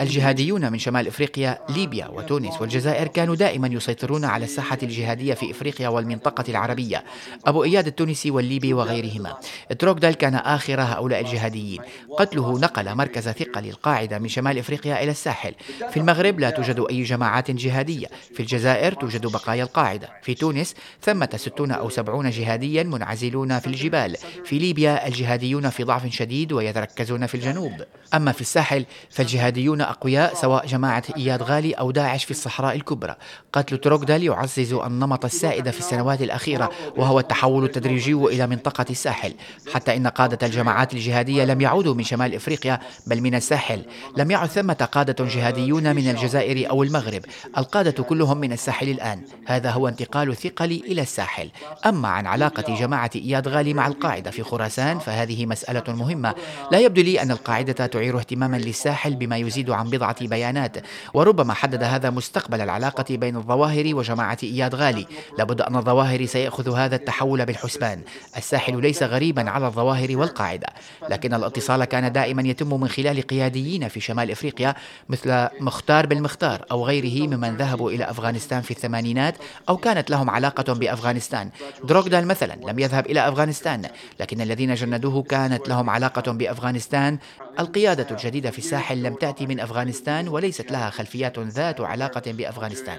الجهاديون 0.00 0.72
من 0.72 0.78
شمال 0.78 1.06
إفريقيا 1.06 1.58
ليبيا 1.68 2.08
وتونس 2.08 2.60
والجزائر 2.60 3.06
كانوا 3.06 3.34
دائما 3.34 3.68
يسيطرون 3.68 4.24
على 4.24 4.44
الساحة 4.44 4.78
الجهادية 4.82 5.34
في 5.34 5.50
إفريقيا 5.50 5.88
والمنطقة 5.88 6.44
العربية 6.48 7.04
أبو 7.46 7.64
إياد 7.64 7.86
التونسي 7.86 8.30
والليبي 8.30 8.74
وغيرهما. 8.74 9.36
تروكدال 9.78 10.14
كان 10.14 10.34
آخر 10.34 10.80
هؤلاء 10.80 11.20
الجهاديين. 11.20 11.80
قتله 12.18 12.58
نقل 12.58 12.94
مركز 12.94 13.28
ثقة 13.28 13.60
للقاعدة 13.60 14.18
من 14.18 14.28
شمال 14.28 14.58
إفريقيا 14.58 15.02
إلى 15.02 15.10
الساحل. 15.10 15.54
في 15.90 15.96
المغرب 15.96 16.15
لا 16.22 16.50
توجد 16.50 16.86
أي 16.90 17.02
جماعات 17.02 17.50
جهادية. 17.50 18.06
في 18.34 18.40
الجزائر 18.40 18.92
توجد 18.92 19.26
بقايا 19.26 19.62
القاعدة. 19.62 20.08
في 20.22 20.34
تونس 20.34 20.74
ثمة 21.02 21.30
ستون 21.36 21.70
أو 21.72 21.90
سبعون 21.90 22.30
جهاديا 22.30 22.82
منعزلون 22.82 23.58
في 23.58 23.66
الجبال. 23.66 24.16
في 24.44 24.58
ليبيا 24.58 25.06
الجهاديون 25.06 25.70
في 25.70 25.84
ضعف 25.84 26.06
شديد 26.06 26.52
ويتركزون 26.52 27.26
في 27.26 27.34
الجنوب. 27.34 27.72
أما 28.14 28.32
في 28.32 28.40
الساحل 28.40 28.84
فالجهاديون 29.10 29.46
جهاديون 29.56 29.80
أقوياء 29.80 30.34
سواء 30.34 30.66
جماعة 30.66 31.02
إياد 31.16 31.42
غالي 31.42 31.72
أو 31.72 31.90
داعش 31.90 32.24
في 32.24 32.30
الصحراء 32.30 32.76
الكبرى. 32.76 33.14
قتل 33.52 33.78
تروغدال 33.78 34.22
يعزز 34.22 34.72
النمط 34.72 35.24
السائد 35.24 35.70
في 35.70 35.78
السنوات 35.78 36.22
الأخيرة 36.22 36.70
وهو 36.96 37.20
التحول 37.20 37.64
التدريجي 37.64 38.12
إلى 38.12 38.46
منطقة 38.46 38.86
الساحل. 38.90 39.34
حتى 39.74 39.96
إن 39.96 40.06
قادة 40.06 40.46
الجماعات 40.46 40.94
الجهادية 40.94 41.44
لم 41.44 41.60
يعودوا 41.60 41.94
من 41.94 42.04
شمال 42.04 42.34
إفريقيا 42.34 42.80
بل 43.06 43.20
من 43.20 43.34
الساحل. 43.34 43.82
لم 44.16 44.30
يعد 44.30 44.48
ثمة 44.48 44.88
قادة 44.92 45.24
جهاديون 45.24 45.96
من 45.96 46.05
الجزائر 46.08 46.70
أو 46.70 46.82
المغرب. 46.82 47.22
القادة 47.58 48.02
كلهم 48.02 48.38
من 48.38 48.52
الساحل 48.52 48.88
الآن. 48.88 49.22
هذا 49.46 49.70
هو 49.70 49.88
انتقال 49.88 50.30
الثقل 50.30 50.70
إلى 50.70 51.02
الساحل. 51.02 51.50
أما 51.86 52.08
عن 52.08 52.26
علاقة 52.26 52.74
جماعة 52.74 53.10
إياد 53.16 53.48
غالي 53.48 53.74
مع 53.74 53.86
القاعدة 53.86 54.30
في 54.30 54.42
خراسان 54.42 54.98
فهذه 54.98 55.46
مسألة 55.46 55.94
مهمة. 55.94 56.34
لا 56.72 56.78
يبدو 56.78 57.02
لي 57.02 57.22
أن 57.22 57.30
القاعدة 57.30 57.86
تعير 57.86 58.18
اهتماما 58.18 58.56
للساحل 58.56 59.14
بما 59.14 59.36
يزيد 59.36 59.70
عن 59.70 59.90
بضعة 59.90 60.26
بيانات. 60.26 60.76
وربما 61.14 61.54
حدد 61.54 61.82
هذا 61.82 62.10
مستقبل 62.10 62.60
العلاقة 62.60 63.16
بين 63.16 63.36
الظواهر 63.36 63.94
وجماعة 63.94 64.38
إياد 64.42 64.74
غالي. 64.74 65.06
لابد 65.38 65.60
أن 65.60 65.76
الظواهر 65.76 66.26
سيأخذ 66.26 66.76
هذا 66.76 66.96
التحول 66.96 67.46
بالحسبان. 67.46 68.02
الساحل 68.36 68.80
ليس 68.82 69.02
غريبا 69.02 69.50
على 69.50 69.66
الظواهر 69.66 70.16
والقاعدة. 70.16 70.66
لكن 71.10 71.34
الاتصال 71.34 71.84
كان 71.84 72.12
دائما 72.12 72.42
يتم 72.42 72.80
من 72.80 72.88
خلال 72.88 73.22
قياديين 73.22 73.88
في 73.88 74.00
شمال 74.00 74.30
إفريقيا 74.30 74.74
مثل 75.08 75.48
مختار 75.60 75.95
بالمختار 76.04 76.64
أو 76.70 76.84
غيره 76.84 77.26
ممن 77.26 77.56
ذهبوا 77.56 77.90
إلى 77.90 78.10
أفغانستان 78.10 78.62
في 78.62 78.70
الثمانينات 78.70 79.34
أو 79.68 79.76
كانت 79.76 80.10
لهم 80.10 80.30
علاقة 80.30 80.72
بأفغانستان. 80.72 81.50
دروغدال 81.84 82.26
مثلا 82.26 82.54
لم 82.54 82.78
يذهب 82.78 83.06
إلى 83.06 83.28
أفغانستان 83.28 83.88
لكن 84.20 84.40
الذين 84.40 84.74
جندوه 84.74 85.22
كانت 85.22 85.68
لهم 85.68 85.90
علاقة 85.90 86.32
بأفغانستان. 86.32 87.18
القيادة 87.58 88.06
الجديدة 88.10 88.50
في 88.50 88.58
الساحل 88.58 89.02
لم 89.02 89.14
تأتي 89.14 89.46
من 89.46 89.60
أفغانستان 89.60 90.28
وليست 90.28 90.72
لها 90.72 90.90
خلفيات 90.90 91.38
ذات 91.38 91.80
علاقة 91.80 92.32
بأفغانستان. 92.32 92.98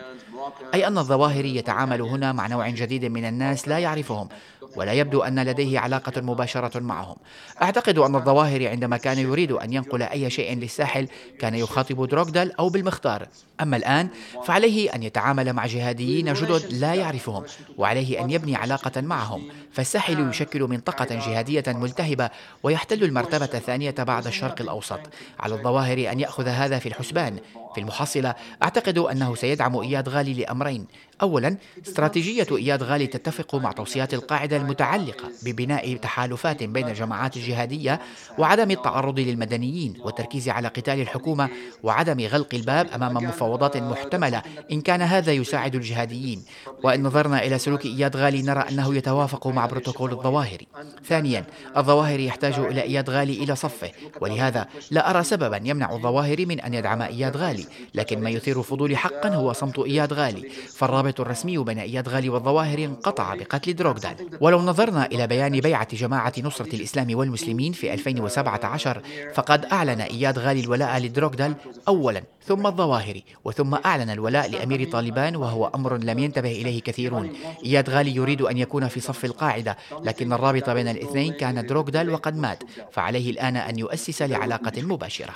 أي 0.74 0.88
أن 0.88 0.98
الظواهري 0.98 1.56
يتعامل 1.56 2.02
هنا 2.02 2.32
مع 2.32 2.48
نوع 2.48 2.70
جديد 2.70 3.06
من 3.06 3.26
الناس 3.26 3.68
لا 3.68 3.80
يعرفهم 3.80 4.30
ولا 4.76 4.94
يبدو 4.94 5.22
أن 5.22 5.40
لديه 5.40 5.80
علاقة 5.80 6.22
مباشرة 6.22 6.80
معهم. 6.80 7.16
أعتقد 7.62 7.98
أن 7.98 8.16
الظواهري 8.16 8.68
عندما 8.68 8.98
كان 8.98 9.18
يريد 9.18 9.52
أن 9.52 9.74
ينقل 9.74 10.04
أي 10.04 10.30
شيء 10.30 10.58
للساحل 10.58 11.08
كان 11.40 11.56
يخاطب 11.56 12.08
دروغدال 12.08 12.60
أو 12.60 12.70
بالمختار. 12.70 13.28
أما 13.62 13.78
الآن 13.78 14.08
فعليه 14.46 14.96
أن 14.96 15.04
يتعامل 15.04 15.54
مع 15.54 15.66
جهاديين 15.66 16.34
جدد 16.34 16.74
لا 16.74 16.94
يعرفهم 16.94 17.44
وعليه 17.78 18.22
أن 18.22 18.32
يبني 18.32 18.56
علاقة 18.56 19.02
معهم. 19.02 19.44
فالساحل 19.72 20.30
يشكل 20.30 20.62
منطقة 20.62 21.16
جهادية 21.16 21.64
ملتهبة 21.68 22.30
ويحتل 22.64 23.04
المرتبة 23.04 23.50
الثانية 23.54 23.96
بعد 23.98 24.28
الشرق 24.28 24.62
الأوسط. 24.62 25.00
على 25.40 25.56
الظواهر 25.56 26.12
أن 26.12 26.20
يأخذ 26.20 26.48
هذا 26.48 26.80
في 26.80 26.90
الحسبان. 26.90 27.40
في 27.78 27.82
المحصلة 27.82 28.36
أعتقد 28.64 28.98
أنه 28.98 29.36
سيدعم 29.36 29.76
إياد 29.76 30.10
غالي 30.10 30.34
لأمرين 30.34 30.88
أولا 31.22 31.58
استراتيجية 31.88 32.48
إياد 32.52 32.84
غالي 32.84 33.08
تتفق 33.08 33.56
مع 33.56 33.72
توصيات 33.72 34.14
القاعدة 34.14 34.58
المتعلقة 34.58 35.32
ببناء 35.44 35.96
تحالفات 35.96 36.64
بين 36.64 36.88
الجماعات 36.88 37.38
الجهادية 37.38 38.00
وعدم 38.38 38.72
التعرض 38.72 39.20
للمدنيين 39.20 39.94
والتركيز 40.02 40.50
على 40.50 40.68
قتال 40.68 41.02
الحكومة 41.02 41.50
وعدم 41.84 42.20
غلق 42.20 42.50
الباب 42.54 42.88
أمام 42.96 43.14
مفاوضات 43.14 43.78
محتملة 43.78 44.42
إن 44.72 44.82
كان 44.82 45.02
هذا 45.02 45.32
يساعد 45.32 45.76
الجهاديين. 45.76 46.44
وإن 46.84 47.04
نظرنا 47.04 47.46
إلى 47.46 47.58
سلوك 47.58 47.86
إياد 47.86 48.16
غالي 48.16 48.42
نرى 48.42 48.60
أنه 48.70 48.96
يتوافق 48.96 49.48
مع 49.48 49.66
بروتوكول 49.66 50.12
الظواهري 50.12 50.68
ثانيا 51.06 51.46
الظواهري 51.78 52.26
يحتاج 52.26 52.60
إلى 52.60 52.82
إياد 52.82 53.10
غالي 53.10 53.44
إلى 53.44 53.56
صفه 53.56 53.92
ولهذا 54.22 54.68
لا 54.92 55.10
أرى 55.10 55.24
سببا 55.24 55.62
يمنع 55.64 55.94
الظواهري 55.94 56.46
من 56.46 56.60
أن 56.60 56.74
يدعم 56.74 57.02
إياد 57.02 57.38
غالي. 57.38 57.66
لكن 57.94 58.22
ما 58.22 58.30
يثير 58.30 58.62
فضولي 58.62 58.98
حقا 58.98 59.30
هو 59.30 59.54
صمت 59.54 59.80
إياد 59.80 60.14
غالي. 60.14 60.50
فالرابط 61.08 61.22
الرسمي 61.22 61.58
بين 61.58 61.80
إياد 61.80 62.10
غالي 62.10 62.30
والظواهر 62.30 62.80
انقطع 62.80 63.36
بقتل 63.36 63.74
دروغدال 63.74 64.16
ولو 64.42 64.62
نظرنا 64.62 65.06
إلى 65.06 65.28
بيان 65.28 65.60
بيعة 65.60 65.96
جماعة 65.96 66.34
نصرة 66.44 66.76
الإسلام 66.76 67.18
والمسلمين 67.18 67.72
في 67.72 67.94
2017 67.94 69.02
فقد 69.34 69.66
أعلن 69.66 70.02
إياد 70.02 70.40
غالي 70.40 70.60
الولاء 70.60 71.00
لدروغدال 71.00 71.56
أولا 71.88 72.24
ثم 72.44 72.68
الظواهري 72.68 73.24
وثم 73.46 73.76
أعلن 73.76 74.10
الولاء 74.10 74.50
لأمير 74.50 74.92
طالبان 74.92 75.36
وهو 75.36 75.72
أمر 75.76 75.98
لم 75.98 76.20
ينتبه 76.20 76.52
إليه 76.52 76.82
كثيرون. 76.82 77.34
إياد 77.66 77.90
غالي 77.90 78.16
يريد 78.16 78.42
أن 78.42 78.58
يكون 78.58 78.88
في 78.88 79.00
صف 79.00 79.26
القاعدة 79.26 79.78
لكن 80.04 80.34
الرابط 80.34 80.70
بين 80.70 80.88
الاثنين 80.88 81.34
كان 81.34 81.66
دروغدال 81.66 82.10
وقد 82.10 82.38
مات 82.38 82.64
فعليه 82.92 83.32
الآن 83.32 83.56
أن 83.58 83.80
يؤسس 83.80 84.22
لعلاقة 84.22 84.82
مباشرة. 84.82 85.34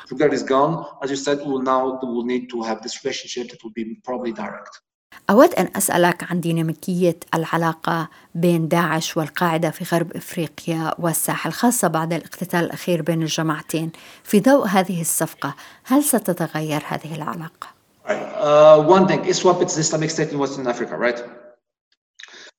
أود 5.29 5.53
أن 5.53 5.69
أسألك 5.75 6.31
عن 6.31 6.41
ديناميكية 6.41 7.17
العلاقة 7.33 8.09
بين 8.35 8.67
داعش 8.67 9.17
والقاعدة 9.17 9.69
في 9.69 9.95
غرب 9.95 10.15
إفريقيا 10.15 10.93
والساحل 10.99 11.51
خاصة 11.51 11.87
بعد 11.87 12.13
الاقتتال 12.13 12.59
الأخير 12.59 13.01
بين 13.01 13.21
الجماعتين 13.21 13.91
في 14.23 14.39
ضوء 14.39 14.67
هذه 14.67 15.01
الصفقة 15.01 15.55
هل 15.83 16.03
ستتغير 16.03 16.83
هذه 16.87 17.15
العلاقة؟ 17.15 17.67
Uh? 18.03 18.83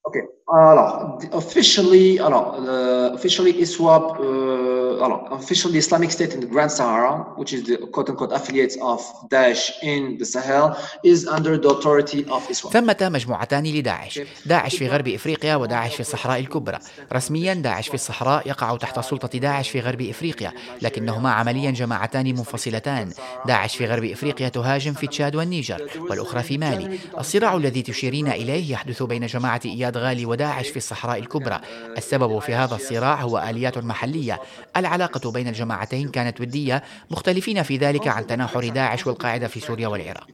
Okay. 0.08 0.24
Alors, 0.48 1.18
officially, 1.32 2.18
alors, 2.18 2.46
uh, 2.58 3.14
officially 3.14 3.52
ISWAP 3.64 4.04
uh, 4.18 4.81
uh, 4.98 5.38
officially 5.40 5.78
Islamic 5.78 6.10
State 6.10 6.32
in 6.34 6.40
the 6.40 6.50
Grand 6.54 6.72
Sahara, 6.78 7.14
which 7.36 7.52
is 7.52 7.62
the 7.68 7.76
quote 7.94 8.08
unquote 8.10 8.32
affiliates 8.32 8.76
of 8.92 9.00
Daesh 9.34 9.64
in 9.82 10.18
the 10.18 10.24
Sahel, 10.24 10.76
is 11.12 11.26
under 11.26 11.56
the 11.58 11.68
authority 11.68 12.20
of 12.28 12.50
Islam. 12.50 12.72
ثمة 12.72 12.96
مجموعتان 13.00 13.66
لداعش. 13.66 14.20
داعش 14.46 14.76
في 14.76 14.88
غرب 14.88 15.08
إفريقيا 15.08 15.56
وداعش 15.56 15.94
في 15.94 16.00
الصحراء 16.00 16.40
الكبرى. 16.40 16.78
رسميا 17.12 17.54
داعش 17.54 17.88
في 17.88 17.94
الصحراء 17.94 18.48
يقع 18.48 18.76
تحت 18.76 19.00
سلطة 19.00 19.38
داعش 19.38 19.70
في 19.70 19.80
غرب 19.80 20.02
إفريقيا 20.02 20.52
لكنهما 20.82 21.32
عمليا 21.32 21.70
جماعتان 21.70 22.26
منفصلتان. 22.26 23.10
داعش 23.46 23.76
في 23.76 23.86
غرب 23.86 24.04
إفريقيا 24.04 24.48
تهاجم 24.48 24.92
في 24.92 25.06
تشاد 25.06 25.36
والنيجر 25.36 25.88
والأخرى 26.10 26.42
في 26.42 26.58
مالي. 26.58 26.98
الصراع 27.18 27.56
الذي 27.56 27.82
تشيرين 27.82 28.28
إليه 28.28 28.72
يحدث 28.72 29.02
بين 29.02 29.26
جماعة 29.26 29.60
إياد 29.64 29.96
غالي 29.96 30.26
وداعش 30.26 30.68
في 30.68 30.76
الصحراء 30.76 31.18
الكبرى. 31.18 31.60
السبب 31.96 32.38
في 32.38 32.54
هذا 32.54 32.74
الصراع 32.74 33.22
هو 33.22 33.38
آليات 33.38 33.78
محلية. 33.78 34.40
العلاقة 34.82 35.32
بين 35.32 35.48
الجماعتين 35.48 36.08
كانت 36.08 36.40
ودية 36.40 36.82
مختلفين 37.10 37.62
في 37.62 37.76
ذلك 37.76 38.08
عن 38.08 38.26
تناحر 38.26 38.68
داعش 38.68 39.06
والقاعدة 39.06 39.46
في 39.46 39.60
سوريا 39.60 39.88
والعراق. 39.88 40.28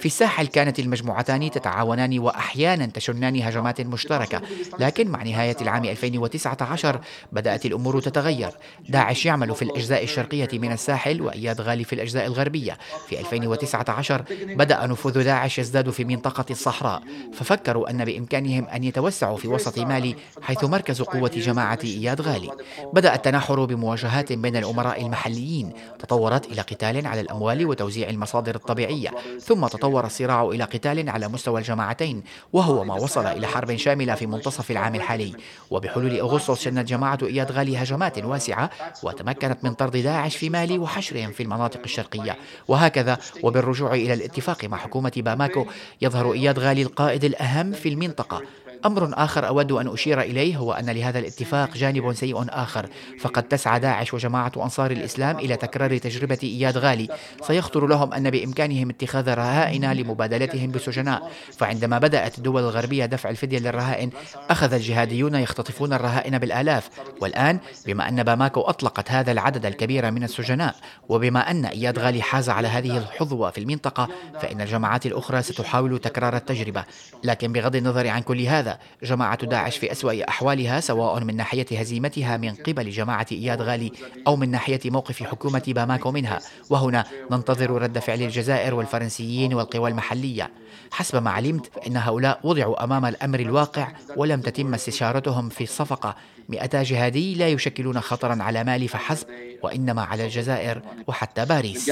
في 0.00 0.06
الساحل 0.06 0.46
كانت 0.46 0.78
المجموعتان 0.78 1.50
تتعاونان 1.50 2.18
وأحيانا 2.18 2.86
تشنان 2.86 3.42
هجمات 3.42 3.80
مشتركة 3.80 4.42
لكن 4.78 5.08
مع 5.08 5.22
نهاية 5.22 5.56
العام 5.60 5.84
2019 5.84 7.00
بدأت 7.32 7.66
الأمور 7.66 8.00
تتغير. 8.00 8.50
داعش 8.88 9.26
يعمل 9.26 9.54
في 9.54 9.62
الأجزاء 9.62 10.04
الشرقية 10.04 10.48
من 10.52 10.72
الساحل 10.72 11.22
وإياد 11.22 11.60
غالي 11.60 11.84
في 11.84 11.92
الأجزاء 11.92 12.26
الغربية. 12.26 12.78
في 13.08 13.20
2019 13.20 14.24
بدأ 14.46 14.86
نفوذ 14.86 15.24
داعش 15.24 15.58
يزداد 15.58 15.90
في 15.90 16.04
منطقة 16.04 16.44
الصحراء 16.50 17.02
ففكروا 17.32 17.90
أن 17.90 18.04
بإمكانهم 18.04 18.64
أن 18.64 18.84
يتوسعوا 18.84 19.36
في 19.36 19.48
وسط 19.48 19.78
مالي 19.78 20.16
حيث 20.42 20.64
مركز 20.64 21.02
قوة 21.02 21.30
جماعة 21.36 21.78
إياد 21.84 22.20
غالي. 22.20 22.50
بدأ 22.92 23.14
التناحر 23.14 23.64
بمواجهات 23.92 24.32
بين 24.32 24.56
الأمراء 24.56 25.02
المحليين. 25.02 25.72
تطورت 25.98 26.46
إلى 26.46 26.60
قتال 26.60 27.06
على 27.06 27.20
الأموال 27.20 27.66
وتوزيع 27.66 28.08
المصادر 28.08 28.54
الطبيعية. 28.54 29.10
ثم 29.40 29.66
تطور 29.66 30.06
الصراع 30.06 30.48
إلى 30.48 30.64
قتال 30.64 31.10
على 31.10 31.28
مستوى 31.28 31.60
الجماعتين 31.60 32.22
وهو 32.52 32.84
ما 32.84 32.94
وصل 32.94 33.26
إلى 33.26 33.46
حرب 33.46 33.76
شاملة 33.76 34.14
في 34.14 34.26
منتصف 34.26 34.70
العام 34.70 34.94
الحالي. 34.94 35.32
وبحلول 35.70 36.18
أغسطس 36.20 36.62
شنت 36.62 36.88
جماعة 36.88 37.18
إياد 37.22 37.52
غالي 37.52 37.76
هجمات 37.76 38.18
واسعة 38.24 38.70
وتمكنت 39.02 39.64
من 39.64 39.74
طرد 39.74 39.96
داعش 39.96 40.36
في 40.36 40.50
مالي 40.50 40.78
وحشرهم 40.78 41.30
في 41.32 41.42
المناطق 41.42 41.80
الشرقية. 41.84 42.36
وهكذا 42.68 43.18
وبالرجوع 43.42 43.94
إلى 43.94 44.14
الاتفاق 44.14 44.64
مع 44.64 44.76
حكومة 44.76 45.12
باماكو 45.16 45.66
يظهر 46.02 46.32
إياد 46.32 46.58
غالي 46.58 46.82
القائد 46.82 47.24
الأهم 47.24 47.72
في 47.72 47.88
المنطقة. 47.88 48.42
أمر 48.86 49.10
آخر 49.14 49.46
أود 49.48 49.72
أن 49.72 49.88
أشير 49.88 50.20
إليه 50.20 50.56
هو 50.56 50.72
أن 50.72 50.90
لهذا 50.90 51.18
الاتفاق 51.18 51.76
جانب 51.76 52.12
سيء 52.12 52.44
آخر 52.48 52.86
فقد 53.20 53.42
تسعى 53.42 53.80
داعش 53.80 54.14
وجماعة 54.14 54.52
أنصار 54.56 54.90
الإسلام 54.90 55.38
إلى 55.38 55.56
تكرار 55.56 55.98
تجربة 55.98 56.38
إياد 56.42 56.78
غالي. 56.78 57.08
سيخطر 57.42 57.86
لهم 57.86 58.12
أن 58.12 58.30
بإمكانهم 58.30 58.90
اتخاذ 58.90 59.34
رهائن 59.34 59.92
لمبادلتهم 59.92 60.70
بسجناء. 60.70 61.30
فعندما 61.52 61.98
بدأت 61.98 62.38
الدول 62.38 62.62
الغربية 62.62 63.06
دفع 63.06 63.30
الفدية 63.30 63.58
للرهائن 63.58 64.10
أخذ 64.50 64.72
الجهاديون 64.72 65.34
يختطفون 65.34 65.92
الرهائن 65.92 66.38
بالآلاف. 66.38 66.90
والآن 67.20 67.58
بما 67.86 68.08
أن 68.08 68.22
باماكو 68.22 68.60
أطلقت 68.60 69.10
هذا 69.10 69.32
العدد 69.32 69.66
الكبير 69.66 70.10
من 70.10 70.24
السجناء 70.24 70.74
وبما 71.08 71.50
أن 71.50 71.64
إياد 71.64 71.98
غالي 71.98 72.22
حاز 72.22 72.50
على 72.50 72.68
هذه 72.68 72.98
الحظوة 72.98 73.50
في 73.50 73.58
المنطقة 73.58 74.08
فإن 74.40 74.60
الجماعات 74.60 75.06
الأخرى 75.06 75.42
ستحاول 75.42 75.98
تكرار 75.98 76.36
التجربة. 76.36 76.84
لكن 77.24 77.52
بغض 77.52 77.76
النظر 77.76 78.08
عن 78.08 78.22
كل 78.22 78.40
هذا 78.40 78.71
جماعة 79.02 79.46
داعش 79.46 79.76
في 79.76 79.92
أسوأ 79.92 80.28
أحوالها 80.28 80.80
سواء 80.80 81.24
من 81.24 81.36
ناحية 81.36 81.66
هزيمتها 81.72 82.36
من 82.36 82.54
قبل 82.54 82.90
جماعة 82.90 83.26
إياد 83.32 83.62
غالي 83.62 83.92
أو 84.26 84.36
من 84.36 84.50
ناحية 84.50 84.80
موقف 84.84 85.22
حكومة 85.22 85.62
باماكو 85.66 86.10
منها. 86.10 86.38
وهنا 86.70 87.04
ننتظر 87.30 87.82
رد 87.82 87.98
فعل 87.98 88.22
الجزائر 88.22 88.74
والفرنسيين 88.74 89.54
والقوى 89.54 89.90
المحلية. 89.90 90.50
حسب 90.90 91.22
ما 91.22 91.30
علمت 91.30 91.66
فإن 91.66 91.96
هؤلاء 91.96 92.40
وضعوا 92.44 92.84
أمام 92.84 93.06
الأمر 93.06 93.40
الواقع 93.40 93.92
ولم 94.16 94.40
تتم 94.40 94.74
استشارتهم 94.74 95.48
في 95.48 95.64
الصفقة. 95.64 96.16
مئتا 96.48 96.82
جهادي 96.82 97.34
لا 97.34 97.48
يشكلون 97.48 98.00
خطرا 98.00 98.42
على 98.42 98.64
مالي 98.64 98.88
فحسب 98.88 99.26
وإنما 99.62 100.02
على 100.02 100.24
الجزائر 100.24 100.82
وحتى 101.06 101.44
باريس. 101.44 101.86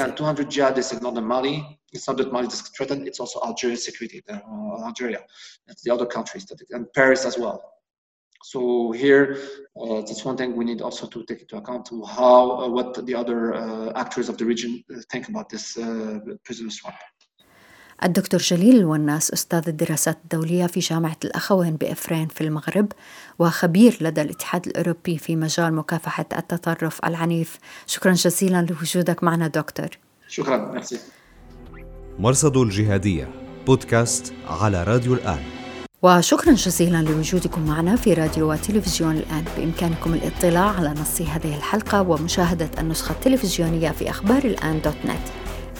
it's 1.93 2.07
not 2.07 2.17
that 2.17 2.31
Mali 2.31 2.47
is 2.47 2.61
threatened, 2.61 3.07
it's 3.07 3.19
also 3.19 3.39
Algeria's 3.41 3.85
security, 3.85 4.21
uh, 4.29 4.85
Algeria, 4.85 5.21
it's 5.67 5.83
the 5.83 5.91
other 5.91 6.05
countries, 6.05 6.45
that, 6.45 6.59
and 6.71 6.91
Paris 6.93 7.25
as 7.25 7.37
well. 7.37 7.57
So 8.43 8.91
here, 8.91 9.37
uh, 9.81 10.01
that's 10.01 10.23
one 10.23 10.37
thing 10.37 10.55
we 10.55 10.65
need 10.65 10.81
also 10.81 11.07
to 11.07 11.23
take 11.23 11.41
into 11.41 11.57
account 11.57 11.85
to 11.87 12.03
how, 12.05 12.41
uh, 12.51 12.69
what 12.69 13.05
the 13.05 13.15
other 13.15 13.55
uh, 13.55 13.91
actors 13.95 14.29
of 14.29 14.37
the 14.37 14.45
region 14.45 14.83
think 15.11 15.29
about 15.29 15.49
this 15.49 15.73
prisoner 16.43 16.69
swap. 16.69 16.95
الدكتور 18.03 18.39
جليل 18.39 18.75
الوناس 18.75 19.31
أستاذ 19.31 19.63
الدراسات 19.67 20.17
الدولية 20.23 20.67
في 20.67 20.79
جامعة 20.79 21.17
الأخوين 21.25 21.75
بإفرين 21.75 22.27
في 22.27 22.41
المغرب 22.41 22.91
وخبير 23.39 23.97
لدى 24.01 24.21
الاتحاد 24.21 24.67
الأوروبي 24.67 25.17
في 25.17 25.35
مجال 25.35 25.73
مكافحة 25.73 26.25
التطرف 26.37 27.05
العنيف 27.05 27.59
شكرا 27.87 28.13
جزيلا 28.13 28.61
لوجودك 28.69 29.23
معنا 29.23 29.47
دكتور 29.47 29.89
شكرا 30.27 30.71
ميرسي 30.71 30.99
مرصد 32.20 32.56
الجهادية 32.56 33.28
بودكاست 33.66 34.32
على 34.48 34.84
راديو 34.84 35.14
الآن. 35.14 35.38
وشكرا 36.02 36.52
جزيلا 36.52 37.02
لوجودكم 37.02 37.66
معنا 37.66 37.96
في 37.96 38.14
راديو 38.14 38.52
وتلفزيون 38.52 39.16
الآن. 39.16 39.44
بإمكانكم 39.56 40.14
الاطلاع 40.14 40.70
على 40.70 40.90
نص 40.90 41.22
هذه 41.22 41.56
الحلقة 41.56 42.02
ومشاهدة 42.02 42.70
النسخة 42.78 43.12
التلفزيونية 43.12 43.90
في 43.90 44.10
أخبار 44.10 44.44
الآن 44.44 44.80
دوت 44.84 44.96
نت. 45.04 45.28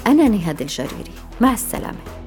أنا 0.07 0.29
نهاد 0.29 0.61
الجريري. 0.61 1.13
مع 1.41 1.53
السلامة. 1.53 2.20